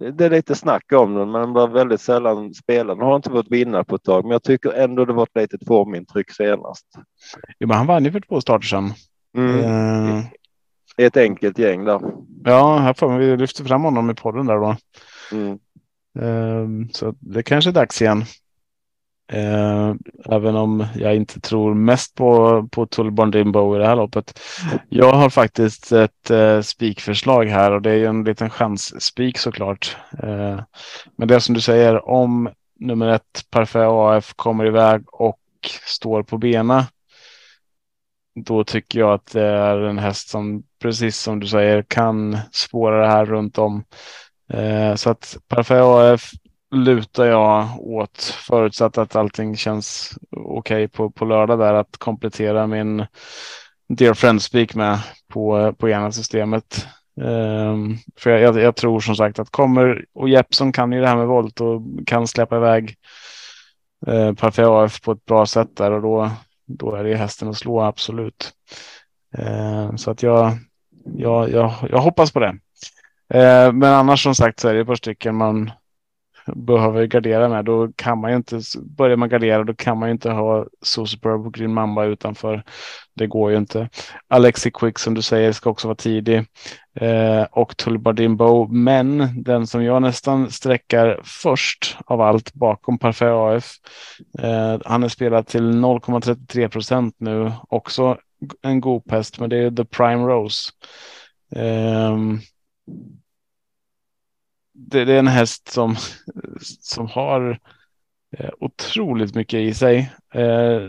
[0.00, 2.98] det är lite snack om den, men var väldigt sällan spelad.
[2.98, 5.36] Den har inte fått vinna på ett tag, men jag tycker ändå det var ett
[5.36, 6.86] litet formintryck senast.
[7.58, 8.92] Jo, men han vann ju för två starter sedan.
[9.36, 9.58] Mm.
[9.58, 10.24] Uh...
[10.96, 12.00] Ett enkelt gäng där.
[12.44, 14.76] Ja, här får vi lyfter fram honom i podden där då.
[15.32, 15.58] Mm.
[16.18, 18.24] Uh, så det kanske är dags igen.
[19.32, 24.40] Eh, även om jag inte tror mest på, på Tullborn Dimbo i det här loppet.
[24.88, 29.96] Jag har faktiskt ett eh, spikförslag här och det är ju en liten chansspik såklart.
[30.22, 30.60] Eh,
[31.16, 35.40] men det som du säger om nummer ett Parfait AF kommer iväg och
[35.86, 36.86] står på bena.
[38.44, 43.00] Då tycker jag att det är en häst som precis som du säger kan spåra
[43.00, 43.84] det här runt om.
[44.52, 46.30] Eh, så att Parfait AF
[46.70, 52.66] lutar jag åt förutsatt att allting känns okej okay på, på lördag där att komplettera
[52.66, 53.06] min
[53.88, 56.86] Dear Friend Speak med på, på ena systemet.
[57.20, 61.16] Um, för jag, jag, tror som sagt att kommer och Jeppson kan ju det här
[61.16, 62.94] med volt och kan släppa iväg
[64.08, 66.30] uh, Parfait AF på ett bra sätt där och då,
[66.66, 68.52] då är det hästen att slå absolut.
[69.38, 70.52] Uh, så att jag,
[71.04, 72.58] jag, jag, jag hoppas på det.
[73.34, 75.70] Uh, men annars som sagt så är det ett par stycken man
[76.56, 77.64] behöver gardera med.
[77.64, 78.60] Då kan man ju inte,
[78.96, 82.62] börjar man gardera då kan man ju inte ha så Superb och Green Mamba utanför.
[83.14, 83.88] Det går ju inte.
[84.28, 86.44] Alexi Quick som du säger ska också vara tidig
[87.00, 88.68] eh, och Tullbardimbo.
[88.68, 93.72] Men den som jag nästan sträckar först av allt bakom Parfait AF.
[94.38, 97.52] Eh, han är spelad till 0,33 procent nu.
[97.68, 98.18] Också
[98.62, 100.70] en god pest, men det är The Prime Rose.
[101.56, 102.16] Eh,
[104.88, 105.96] det, det, är en häst som,
[106.80, 107.58] som har
[108.36, 110.12] eh, otroligt mycket i sig.
[110.34, 110.82] Eh,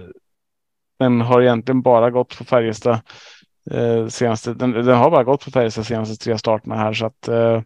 [1.00, 3.00] den har egentligen bara gått på Färjestad
[3.72, 4.54] eh, senaste.
[4.54, 7.28] Den, den, har bara gått på Färjestad senaste tre starterna här så att.
[7.28, 7.62] Eh,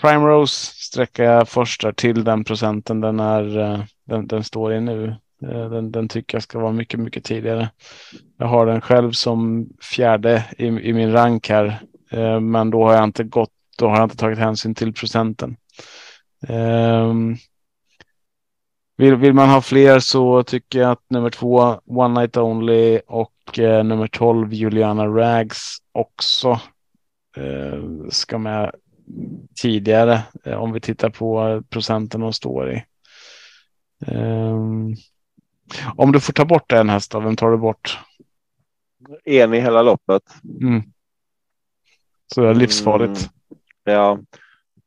[0.00, 3.58] Prime Rose sträcker jag först där till den procenten den är.
[3.58, 5.16] Eh, den, den står i nu.
[5.42, 7.70] Eh, den, den, tycker jag ska vara mycket, mycket tidigare.
[8.38, 11.80] Jag har den själv som fjärde i, i min rank här,
[12.10, 15.56] eh, men då har jag inte gått då har jag inte tagit hänsyn till procenten.
[16.48, 17.36] Um,
[18.96, 23.58] vill, vill, man ha fler så tycker jag att nummer två One Night Only och
[23.58, 26.60] eh, nummer 12 Juliana Rags också
[27.36, 28.74] eh, ska med
[29.60, 32.84] tidigare eh, om vi tittar på procenten de står i.
[34.06, 34.96] Um,
[35.96, 37.98] om du får ta bort en häst, då, vem tar du bort?
[39.24, 40.22] En i hela loppet.
[40.60, 40.82] Mm.
[42.34, 43.20] Så det är livsfarligt.
[43.20, 43.30] Mm.
[43.86, 44.18] Ja,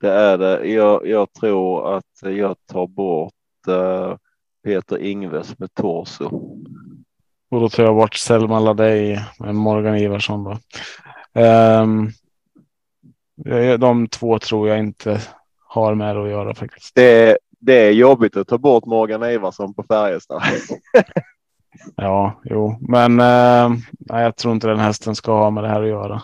[0.01, 0.65] det är det.
[0.65, 3.33] Jag, jag tror att jag tar bort
[3.67, 4.15] uh,
[4.63, 6.25] Peter Ingves med torso.
[7.51, 10.43] Och då tar jag bort Selma Ladej med Morgan Ivarsson.
[10.43, 10.57] Då.
[11.41, 12.11] Um,
[13.79, 15.21] de två tror jag inte
[15.63, 16.95] har med att göra faktiskt.
[16.95, 20.41] Det, det är jobbigt att ta bort Morgan Ivarsson på Färjestad.
[21.95, 23.77] ja, jo, men eh,
[24.07, 26.21] jag tror inte den hästen ska ha med det här att göra.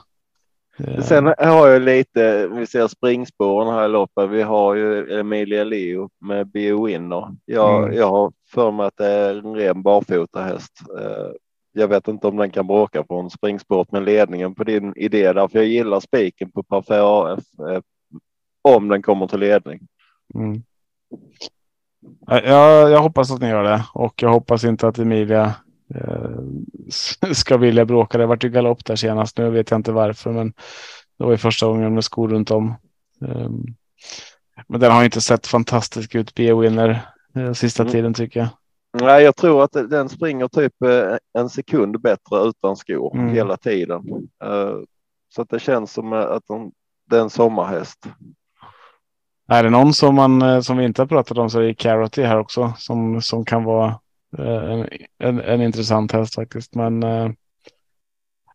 [0.77, 1.01] Eh.
[1.01, 4.29] Sen har jag lite, vi ser springspåren här i loppet.
[4.29, 7.35] Vi har ju Emilia Leo med Bio Winner.
[7.45, 7.97] Jag, mm.
[7.97, 10.81] jag har för mig att det är en ren barfota häst.
[10.99, 11.31] Eh,
[11.71, 15.59] jag vet inte om den kan bråka från springsport med ledningen på din idé därför
[15.59, 17.81] jag gillar spiken på Parfait AF eh,
[18.61, 19.79] om den kommer till ledning.
[20.35, 20.63] Mm.
[22.27, 25.53] Jag, jag hoppas att ni gör det och jag hoppas inte att Emilia
[27.33, 28.17] ska vilja bråka.
[28.17, 29.37] Det vart ju galopp där senast.
[29.37, 30.53] Nu vet jag inte varför, men
[31.17, 32.75] det var ju första gången med skor runt om.
[33.21, 33.49] Eh,
[34.67, 36.35] men den har inte sett fantastisk ut.
[36.35, 37.01] B-winner
[37.35, 37.91] eh, sista mm.
[37.91, 38.49] tiden tycker jag.
[39.01, 43.33] Nej, jag tror att den springer typ eh, en sekund bättre utan skor mm.
[43.33, 44.01] hela tiden.
[44.43, 44.75] Eh,
[45.35, 46.43] så att det känns som att
[47.09, 48.07] det är en sommarhäst.
[49.47, 51.73] Är det någon som man eh, som vi inte har pratat om så är det
[51.73, 53.99] Carroty här också som som kan vara
[54.39, 56.75] en, en, en intressant häst faktiskt.
[56.75, 56.99] Men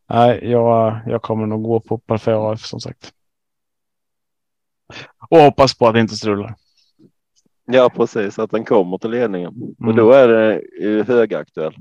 [0.09, 3.13] nej, jag, jag kommer nog gå på Parfait AF som sagt.
[5.31, 6.55] Och hoppas på att det inte strular.
[7.65, 9.55] Ja, precis, att den kommer till ledningen.
[9.55, 9.89] Mm.
[9.89, 11.75] Och då är det högaktuell.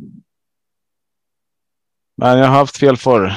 [2.18, 3.34] Men jag har haft fel förr.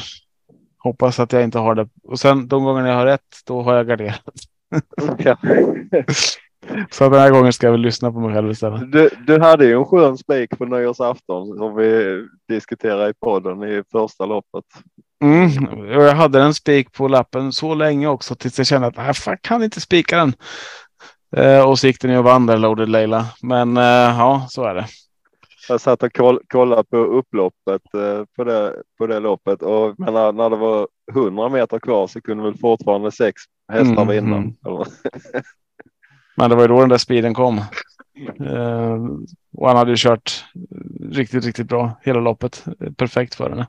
[0.79, 1.89] Hoppas att jag inte har det.
[2.03, 4.35] Och sen de gånger jag har rätt, då har jag garderat.
[5.19, 5.37] Ja.
[6.91, 8.93] Så den här gången ska jag väl lyssna på mig själv istället.
[8.93, 13.83] Du, du hade ju en skön spik på nyårsafton som vi diskuterade i podden i
[13.93, 14.65] första loppet.
[15.25, 15.51] Mm,
[15.89, 19.37] jag hade en spik på lappen så länge också tills jag kände att jag ah,
[19.41, 20.35] kan inte spika den.
[21.37, 23.27] Eh, och så gick den ju och vann där, Loaded Leila.
[23.43, 23.83] Men eh,
[24.19, 24.87] ja, så är det.
[25.69, 30.15] Jag satt och koll, kollade på upploppet eh, på, det, på det loppet och men
[30.15, 33.43] när, när det var 100 meter kvar så kunde väl fortfarande sex
[33.73, 34.37] hästar mm, vinna.
[34.37, 34.55] Mm.
[36.37, 37.59] men det var ju då den där speeden kom.
[38.47, 38.99] Eh,
[39.57, 40.45] och han hade ju kört
[41.11, 42.65] riktigt, riktigt bra hela loppet.
[42.97, 43.67] Perfekt för henne.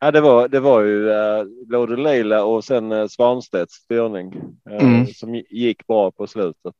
[0.00, 4.34] Ja, det var, det var ju uh, Lode Leila och sen uh, Svanstedts styrning
[4.70, 5.06] uh, mm.
[5.06, 6.74] som gick bra på slutet.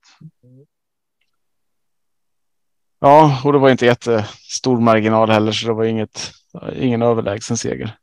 [3.00, 6.32] Ja, och det var inte jättestor marginal heller, så det var inget,
[6.74, 7.96] ingen överlägsen seger.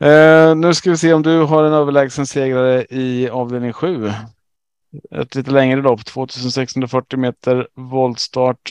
[0.00, 4.10] Eh, nu ska vi se om du har en överlägsen segrare i avdelning 7.
[5.10, 8.70] Ett lite längre lopp, 2640 meter voltstart.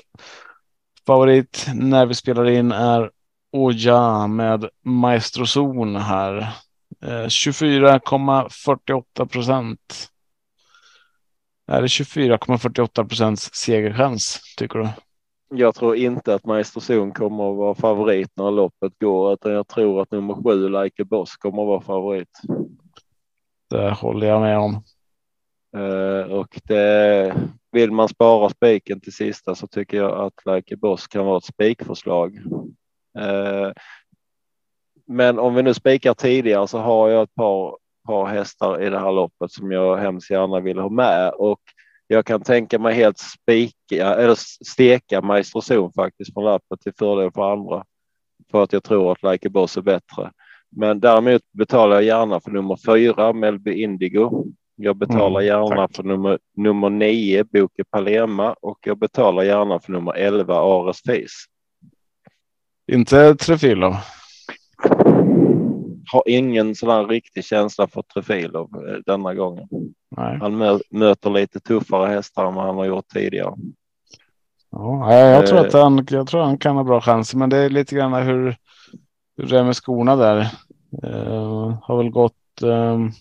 [1.06, 3.12] Favorit när vi spelar in är
[3.52, 6.38] och ja, med Maestro Zon här.
[7.02, 10.10] Eh, 24,48 procent.
[11.68, 14.90] Är det 24,48 procents segerchans tycker du?
[15.50, 19.68] Jag tror inte att Maestro Zon kommer att vara favorit när loppet går, utan jag
[19.68, 22.40] tror att nummer sju Like Boss kommer att vara favorit.
[23.70, 24.84] Det håller jag med om.
[25.76, 27.36] Eh, och det
[27.72, 31.38] vill man spara spiken till sista så tycker jag att Like a Boss kan vara
[31.38, 32.38] ett spikförslag.
[33.20, 33.72] Eh,
[35.08, 39.00] men om vi nu spikar tidigare så har jag ett par, par hästar i det
[39.00, 41.62] här loppet som jag hemskt gärna vill ha med och
[42.08, 47.32] jag kan tänka mig helt spika eller steka Maestro Zon faktiskt från lappet till fördel
[47.32, 47.84] för andra
[48.52, 50.32] för att jag tror att Like a Boss är bättre.
[50.70, 54.46] Men däremot betalar jag gärna för nummer fyra Melby Indigo.
[54.80, 59.92] Jag betalar mm, gärna för nummer, nummer nio Boke Palema och jag betalar gärna för
[59.92, 61.48] nummer elva Ares Face.
[62.92, 63.96] Inte Trefilov.
[66.12, 69.68] Har ingen sån riktig känsla för Trefilov eh, denna gången.
[70.16, 70.38] Nej.
[70.42, 73.54] Han mö möter lite tuffare hästar än vad han har gjort tidigare.
[74.72, 75.84] Ja, jag tror att eh.
[75.84, 78.56] han, jag tror han kan ha bra chanser, men det är lite grann hur,
[79.38, 80.40] hur det är med skorna där.
[81.04, 82.62] Uh, har väl gått.
[82.62, 83.12] Um,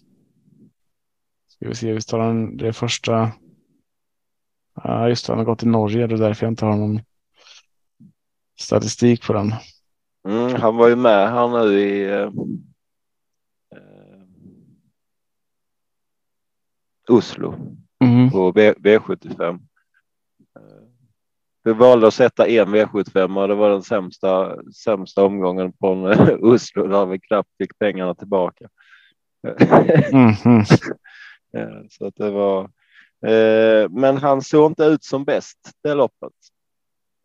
[1.57, 3.33] ska vi se, vi tar den det första.
[4.83, 6.07] Ja, just det, han har gått i Norge.
[6.07, 7.01] Det är därför jag inte har någon
[8.61, 9.53] statistik på den.
[10.29, 12.31] Mm, han var ju med här nu i eh, eh
[17.09, 17.55] Oslo
[18.05, 18.31] mm.
[18.31, 19.61] på v, V75.
[21.65, 26.05] Vi valde att sätta en V75 och det var den sämsta, sämsta omgången från
[26.53, 28.69] Oslo där vi knappt fick pengarna tillbaka.
[30.13, 30.65] Mm.
[31.91, 32.63] Så att det var.
[33.27, 36.33] Eh, men han såg inte ut som bäst det loppet.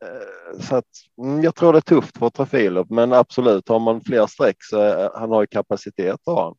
[0.05, 0.85] Eh, så att,
[1.23, 5.09] mm, jag tror det är tufft för Trafilop, men absolut har man fler streck så
[5.15, 6.55] han har ju kapacitet har han.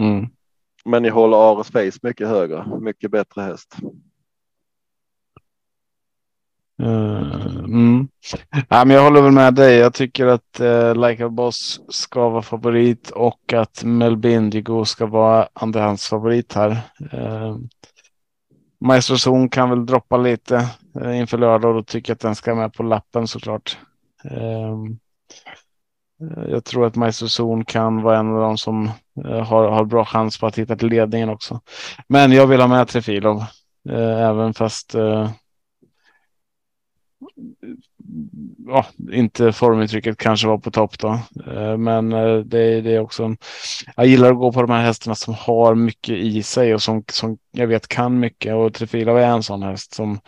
[0.00, 0.26] Mm.
[0.84, 3.76] Men jag håller Ares Face mycket högre, mycket bättre häst.
[6.82, 8.08] Eh, mm.
[8.68, 9.76] ja, men jag håller väl med dig.
[9.76, 15.06] Jag tycker att eh, Like a Boss ska vara favorit och att Mel Bindigo ska
[15.06, 16.70] vara andrahandsfavorit här.
[17.12, 17.56] Eh,
[18.80, 20.68] Maestro Zon kan väl droppa lite
[21.00, 23.78] eh, inför lördag och då tycker jag att den ska med på lappen såklart.
[24.24, 24.72] Eh,
[26.22, 28.90] eh, jag tror att Maestro Zon kan vara en av de som
[29.24, 31.60] eh, har, har bra chans på att hitta till ledningen också.
[32.08, 33.44] Men jag vill ha med Trefilov
[33.88, 34.94] även fast
[38.66, 41.18] ja, inte formuttrycket kanske var på topp då.
[41.46, 43.24] Eh, men eh, det, det är också.
[43.24, 43.36] En,
[43.96, 47.04] jag gillar att gå på de här hästarna som har mycket i sig och som,
[47.12, 50.20] som jag vet kan mycket och Trefila är en sån häst som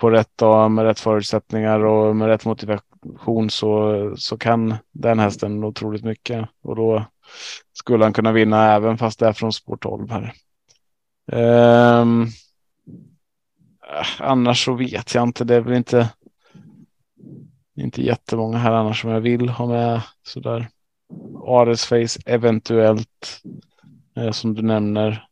[0.00, 5.64] på rätt dag med rätt förutsättningar och med rätt motivation så, så kan den hästen
[5.64, 7.04] otroligt mycket och då
[7.72, 10.32] skulle han kunna vinna även fast det är från spår 12 här.
[11.32, 12.26] Um,
[14.18, 15.44] annars så vet jag inte.
[15.44, 16.08] Det är väl inte
[17.76, 20.68] inte jättemånga här annars som jag vill ha med sådär.
[21.46, 23.42] Ares Face eventuellt
[24.16, 25.26] eh, som du nämner.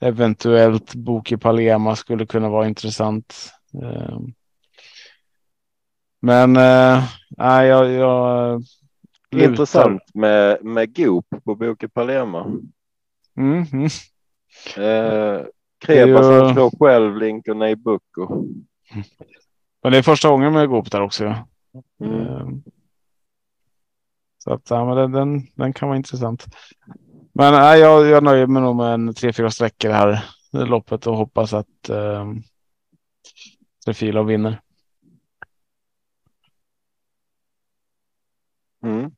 [0.00, 3.52] Eventuellt Boki Palema skulle kunna vara intressant.
[3.82, 4.18] Eh,
[6.22, 7.04] men eh,
[7.38, 8.62] jag, jag
[9.36, 12.46] Intressant med, med Goop på Boki Palema.
[13.36, 13.88] Mm, mm.
[14.76, 15.44] Eh,
[15.78, 18.46] Kreba som slår själv Lincoln Nabucco.
[19.82, 21.34] Men det är första gången med Goop där också.
[22.00, 22.20] Mm.
[22.20, 22.62] Ehm,
[24.38, 26.46] så att ja, men den, den, den kan vara intressant.
[27.32, 31.06] Men nej, jag, jag nöjer mig nog med en tre, fyra sträckor här i loppet
[31.06, 32.26] och hoppas att eh,
[33.84, 34.60] Trefilo vinner.
[38.82, 39.10] Mm.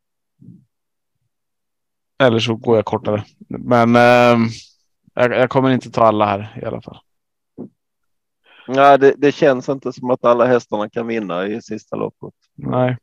[2.18, 3.24] Eller så går jag kortare.
[3.48, 4.50] Men eh,
[5.14, 6.98] jag, jag, kommer inte ta alla här i alla fall.
[8.74, 12.34] Nej, det, det, känns inte som att alla hästarna kan vinna i sista loppet.
[12.54, 12.96] Nej.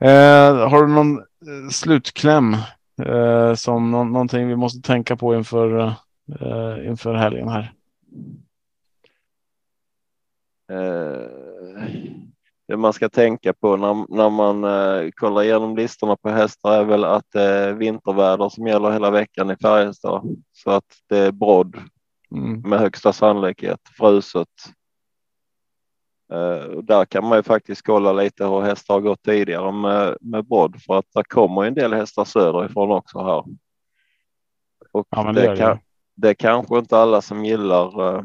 [0.00, 2.56] Eh, har du någon eh, slutkläm
[3.02, 5.78] eh, som nå någonting vi måste tänka på inför
[6.40, 7.72] eh, inför helgen här?
[10.72, 11.28] Eh,
[12.68, 16.84] det man ska tänka på när, när man eh, kollar igenom listorna på hästar är
[16.84, 21.32] väl att det är vinterväder som gäller hela veckan i Färjestad så att det är
[21.32, 21.76] brodd
[22.34, 22.60] mm.
[22.60, 24.48] med högsta sannolikhet fruset.
[26.32, 30.44] Uh, där kan man ju faktiskt kolla lite hur hästar har gått tidigare med, med
[30.44, 33.44] brodd för att det kommer en del hästar söderifrån också här.
[34.92, 35.78] Och ja, det, det, kan,
[36.14, 38.22] det är kanske inte alla som gillar uh,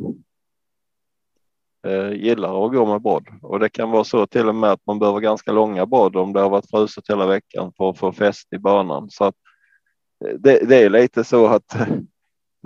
[1.87, 4.85] uh, gillar att gå med brodd och det kan vara så till och med att
[4.85, 8.11] man behöver ganska långa brodd om det har varit fruset hela veckan för att få
[8.11, 9.09] fäst i banan.
[9.09, 9.35] Så att
[10.39, 11.75] det, det är lite så att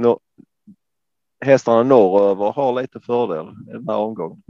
[1.46, 4.42] hästarna norröver har lite fördel i den här omgången.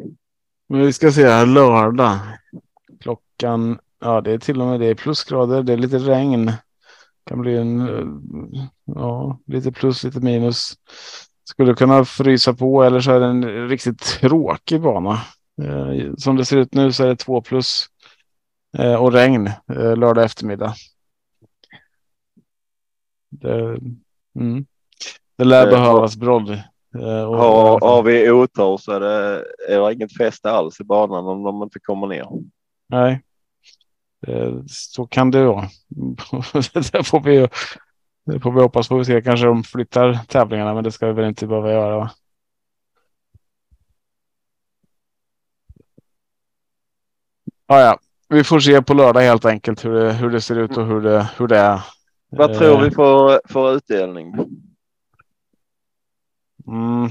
[0.69, 2.19] Men vi ska se här lördag.
[2.99, 6.51] Klockan, ja det är till och med det plusgrader, det är lite regn.
[7.25, 7.89] Kan bli en,
[8.85, 10.73] ja lite plus, lite minus.
[11.43, 15.21] Skulle kunna frysa på eller så är det en riktigt tråkig bana.
[15.61, 17.85] Eh, som det ser ut nu så är det två plus
[18.77, 20.73] eh, och regn eh, lördag eftermiddag.
[23.29, 23.77] Det,
[24.39, 24.65] mm.
[25.37, 29.93] det lär behövas brodd Eh, och, har, har vi otur så är det, är det
[29.93, 32.27] inget fäste alls i banan om de inte kommer ner.
[32.89, 33.21] Nej,
[34.27, 35.67] eh, så kan det vara.
[36.91, 37.47] det får vi
[38.27, 38.97] det får vi hoppas på.
[38.97, 39.21] Vi se.
[39.21, 41.97] Kanske de flyttar tävlingarna, men det ska vi väl inte behöva göra.
[41.97, 42.11] Va?
[47.65, 50.77] Ah, ja, vi får se på lördag helt enkelt hur det, hur det ser ut
[50.77, 51.81] och hur det, hur det är.
[52.29, 54.33] Vad tror vi får för utdelning?
[56.67, 57.09] Mm.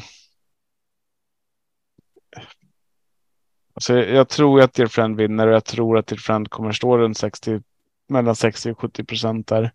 [3.75, 6.99] Alltså, jag tror att Dear Friend vinner och jag tror att Dear Friend kommer stå
[6.99, 7.61] runt 60
[8.09, 9.73] mellan 60 och 70 procent där.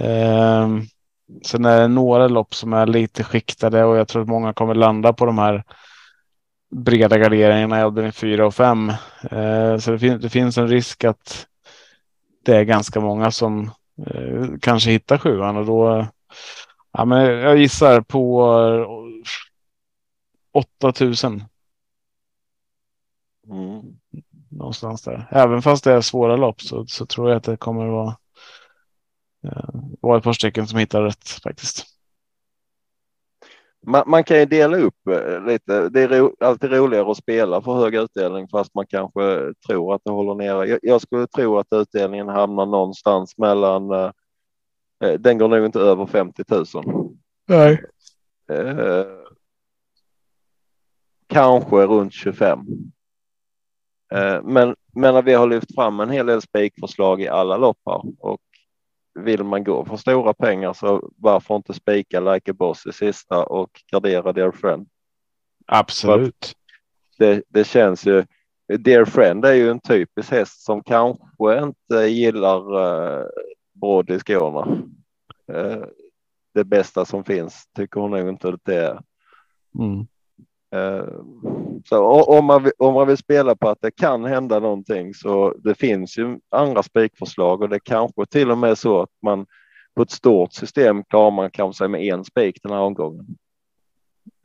[0.00, 0.86] Um,
[1.44, 4.74] sen är det några lopp som är lite skiktade och jag tror att många kommer
[4.74, 5.64] landa på de här
[6.70, 8.92] breda garderingarna i avdelning 4 och 5.
[9.30, 11.46] Ehm, så det, fin det, finns en risk att
[12.44, 13.70] det är ganska många som
[14.06, 16.06] eh, kanske hittar sjuan och då
[16.98, 18.44] Ja, men jag gissar på
[20.52, 21.44] 8000.
[23.48, 23.82] Mm.
[24.50, 25.28] Någonstans där.
[25.30, 28.16] Även fast det är svåra lopp så, så tror jag att det kommer vara,
[29.44, 31.84] eh, vara ett par stycken som hittar rätt faktiskt.
[33.86, 35.88] Man, man, kan ju dela upp eh, lite.
[35.88, 40.02] Det är ro, alltid roligare att spela för hög utdelning fast man kanske tror att
[40.04, 40.68] det håller nere.
[40.68, 44.10] Jag, jag skulle tro att utdelningen hamnar någonstans mellan eh, Eh,
[45.18, 46.64] den går nog inte över 50 000.
[47.48, 47.82] Nej.
[48.50, 49.06] Eh,
[51.26, 52.58] kanske runt 25.
[54.14, 58.02] Eh, men, men vi har lyft fram en hel del spikförslag i alla lopp här
[58.18, 58.40] och
[59.14, 63.44] vill man gå för stora pengar så varför inte spika Like a Boss i sista
[63.44, 64.88] och gardera Dear Friend.
[65.66, 66.52] Absolut.
[67.18, 68.24] Det, det känns ju.
[68.78, 73.26] Dear Friend är ju en typisk häst som kanske inte gillar uh,
[73.80, 74.82] bråd i skorna.
[75.52, 75.84] Uh,
[76.54, 79.00] det bästa som finns tycker hon nog inte det är.
[79.78, 80.06] Mm.
[80.74, 81.22] Uh,
[81.84, 85.54] så om man, vill, om man vill spela på att det kan hända någonting så
[85.58, 89.46] det finns ju andra spikförslag och det kanske till och med så att man
[89.94, 93.26] på ett stort system klarar man kanske sig med en spik den här omgången.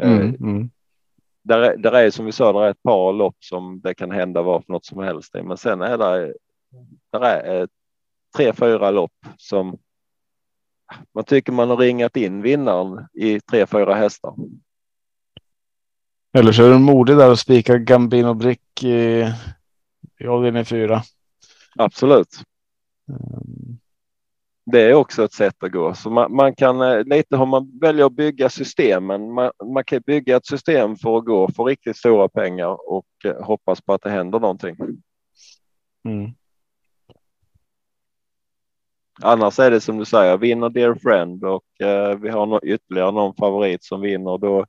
[0.04, 0.70] Mm, mm.
[1.44, 4.12] Där, är, där är som vi sa, där är ett par lopp som det kan
[4.12, 6.34] hända vad för något som helst i, men sen är det
[7.12, 7.68] där är
[8.36, 9.78] tre, fyra lopp som
[11.14, 14.36] man tycker man har ringat in vinnaren i tre, fyra hästar.
[16.34, 19.28] Eller så är du modig där och spikar Gambino Brick i,
[20.20, 21.02] i avdelning fyra.
[21.76, 22.44] Absolut.
[23.10, 23.78] Mm.
[24.66, 25.94] Det är också ett sätt att gå.
[25.94, 29.34] Så man, man kan eh, lite om man väljer att bygga systemen.
[29.34, 33.44] Man, man kan bygga ett system för att gå för riktigt stora pengar och eh,
[33.44, 34.76] hoppas på att det händer någonting.
[36.06, 36.32] Mm.
[39.22, 43.12] Annars är det som du säger, vinner Dear Friend och eh, vi har no ytterligare
[43.12, 44.66] någon favorit som vinner, då,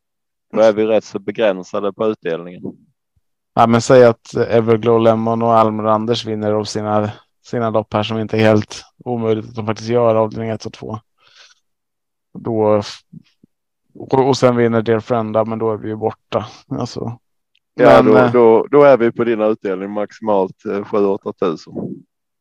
[0.53, 2.63] då är vi rätt så begränsade på utdelningen.
[3.55, 7.11] Ja, men säg att Everglow Lemon och Almer Anders vinner av sina,
[7.45, 10.73] sina lopp här som inte är helt omöjligt att de faktiskt gör avdelning 1 och
[10.73, 10.99] 2.
[12.39, 12.83] Då
[13.95, 16.47] och sen vinner Dear Friend, men då är vi ju borta.
[16.69, 17.19] Alltså,
[17.75, 21.75] ja, men, då, eh, då, då är vi på din utdelning maximalt 7-8 tusen.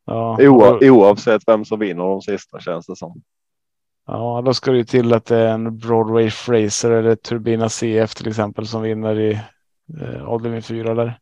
[0.05, 3.21] Ja, Oa, oavsett vem som vinner de sista känns det som.
[4.07, 8.15] Ja, då ska det ju till att det är en Broadway Fraser eller Turbina CF
[8.15, 9.39] till exempel som vinner i
[10.01, 11.19] eh, avdelning 4 där.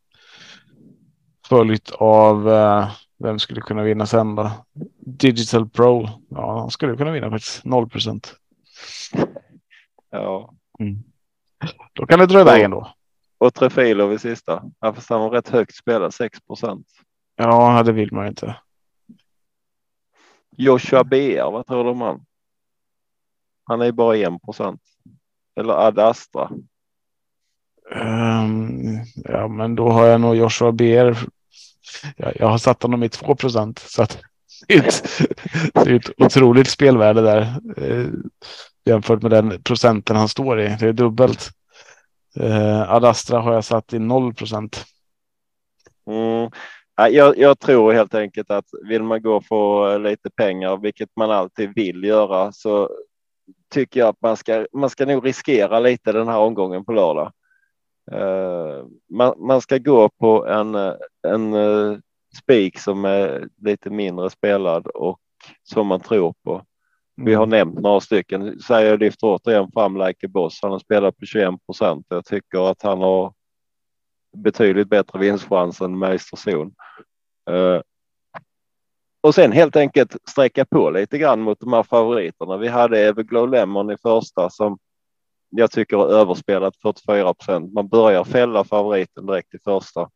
[1.48, 4.50] Följt av eh, vem skulle kunna vinna sen då?
[5.00, 6.08] Digital Pro.
[6.28, 8.34] Ja, han skulle kunna vinna faktiskt 0 procent.
[10.10, 10.54] Ja.
[10.78, 10.98] Mm.
[11.92, 12.88] Då kan det dra iväg ändå.
[13.38, 14.62] Och Trefilov i sista.
[14.78, 16.86] Han var rätt högt spelad, 6 procent.
[17.36, 18.56] Ja, det vill man ju inte.
[20.60, 22.26] Joshua BR, vad tror du om han?
[23.64, 24.80] Han är ju bara 1 procent.
[25.60, 26.50] Eller Ad Astra.
[27.94, 31.16] Um, ja, men då har jag nog Joshua BR.
[32.16, 34.22] Jag, jag har satt honom i 2 procent så att
[34.68, 35.20] det är, ett,
[35.72, 37.40] det är ett otroligt spelvärde där
[37.76, 38.06] eh,
[38.84, 40.76] jämfört med den procenten han står i.
[40.80, 41.48] Det är dubbelt.
[42.36, 44.84] Eh, Ad Astra har jag satt i 0 procent.
[46.06, 46.50] Mm.
[47.08, 51.74] Jag, jag, tror helt enkelt att vill man gå för lite pengar, vilket man alltid
[51.74, 52.90] vill göra, så
[53.72, 57.32] tycker jag att man ska, man ska nog riskera lite den här omgången på lördag.
[58.12, 60.74] Uh, man, man, ska gå på en,
[61.28, 61.98] en uh,
[62.42, 65.18] spik som är lite mindre spelad och
[65.62, 66.62] som man tror på.
[67.16, 67.58] Vi har mm.
[67.58, 68.60] nämnt några stycken.
[68.60, 70.58] Säger jag lyfter återigen fram Like Boss.
[70.62, 72.06] Han har spelat på 21 procent.
[72.08, 73.32] Jag tycker att han har
[74.36, 76.74] betydligt bättre vinstchans än Meisterzon.
[77.50, 77.80] Uh,
[79.20, 82.56] och sen helt enkelt sträcka på lite grann mot de här favoriterna.
[82.56, 84.78] Vi hade Everglow Lemon i första som
[85.50, 87.72] jag tycker har överspelat 44 procent.
[87.72, 90.10] Man börjar fälla favoriten direkt i första.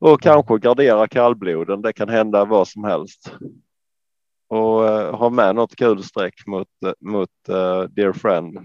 [0.00, 1.82] Och kanske gardera kallbloden.
[1.82, 3.32] Det kan hända vad som helst.
[4.48, 6.68] Och uh, ha med något kul streck mot,
[7.00, 8.58] mot uh, Dear Friend.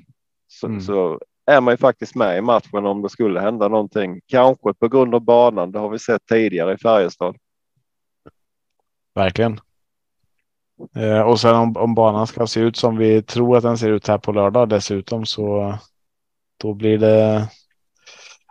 [0.48, 0.82] Så, mm.
[0.82, 4.22] så är man ju faktiskt med i matchen om det skulle hända någonting.
[4.26, 5.72] Kanske på grund av banan.
[5.72, 7.36] Det har vi sett tidigare i Färjestad.
[9.16, 9.60] Verkligen.
[10.96, 13.90] Eh, och sen om, om, banan ska se ut som vi tror att den ser
[13.90, 15.78] ut här på lördag dessutom så
[16.58, 17.50] då blir det.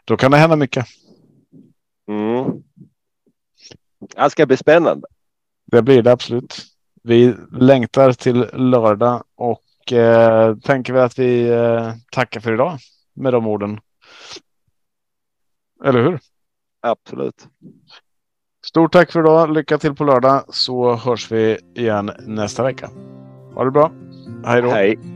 [0.05, 0.86] Då kan det hända mycket.
[2.09, 2.62] Mm.
[4.16, 5.09] Det ska bli spännande.
[5.66, 6.57] Det blir det absolut.
[7.03, 9.62] Vi längtar till lördag och
[9.93, 12.78] eh, tänker vi att vi eh, tackar för idag
[13.14, 13.80] med de orden.
[15.84, 16.18] Eller hur?
[16.82, 17.49] Absolut.
[18.66, 19.53] Stort tack för idag.
[19.53, 22.91] Lycka till på lördag så hörs vi igen nästa vecka.
[23.55, 23.93] Ha det bra.
[24.45, 24.70] Hej då.
[24.70, 25.15] Hej.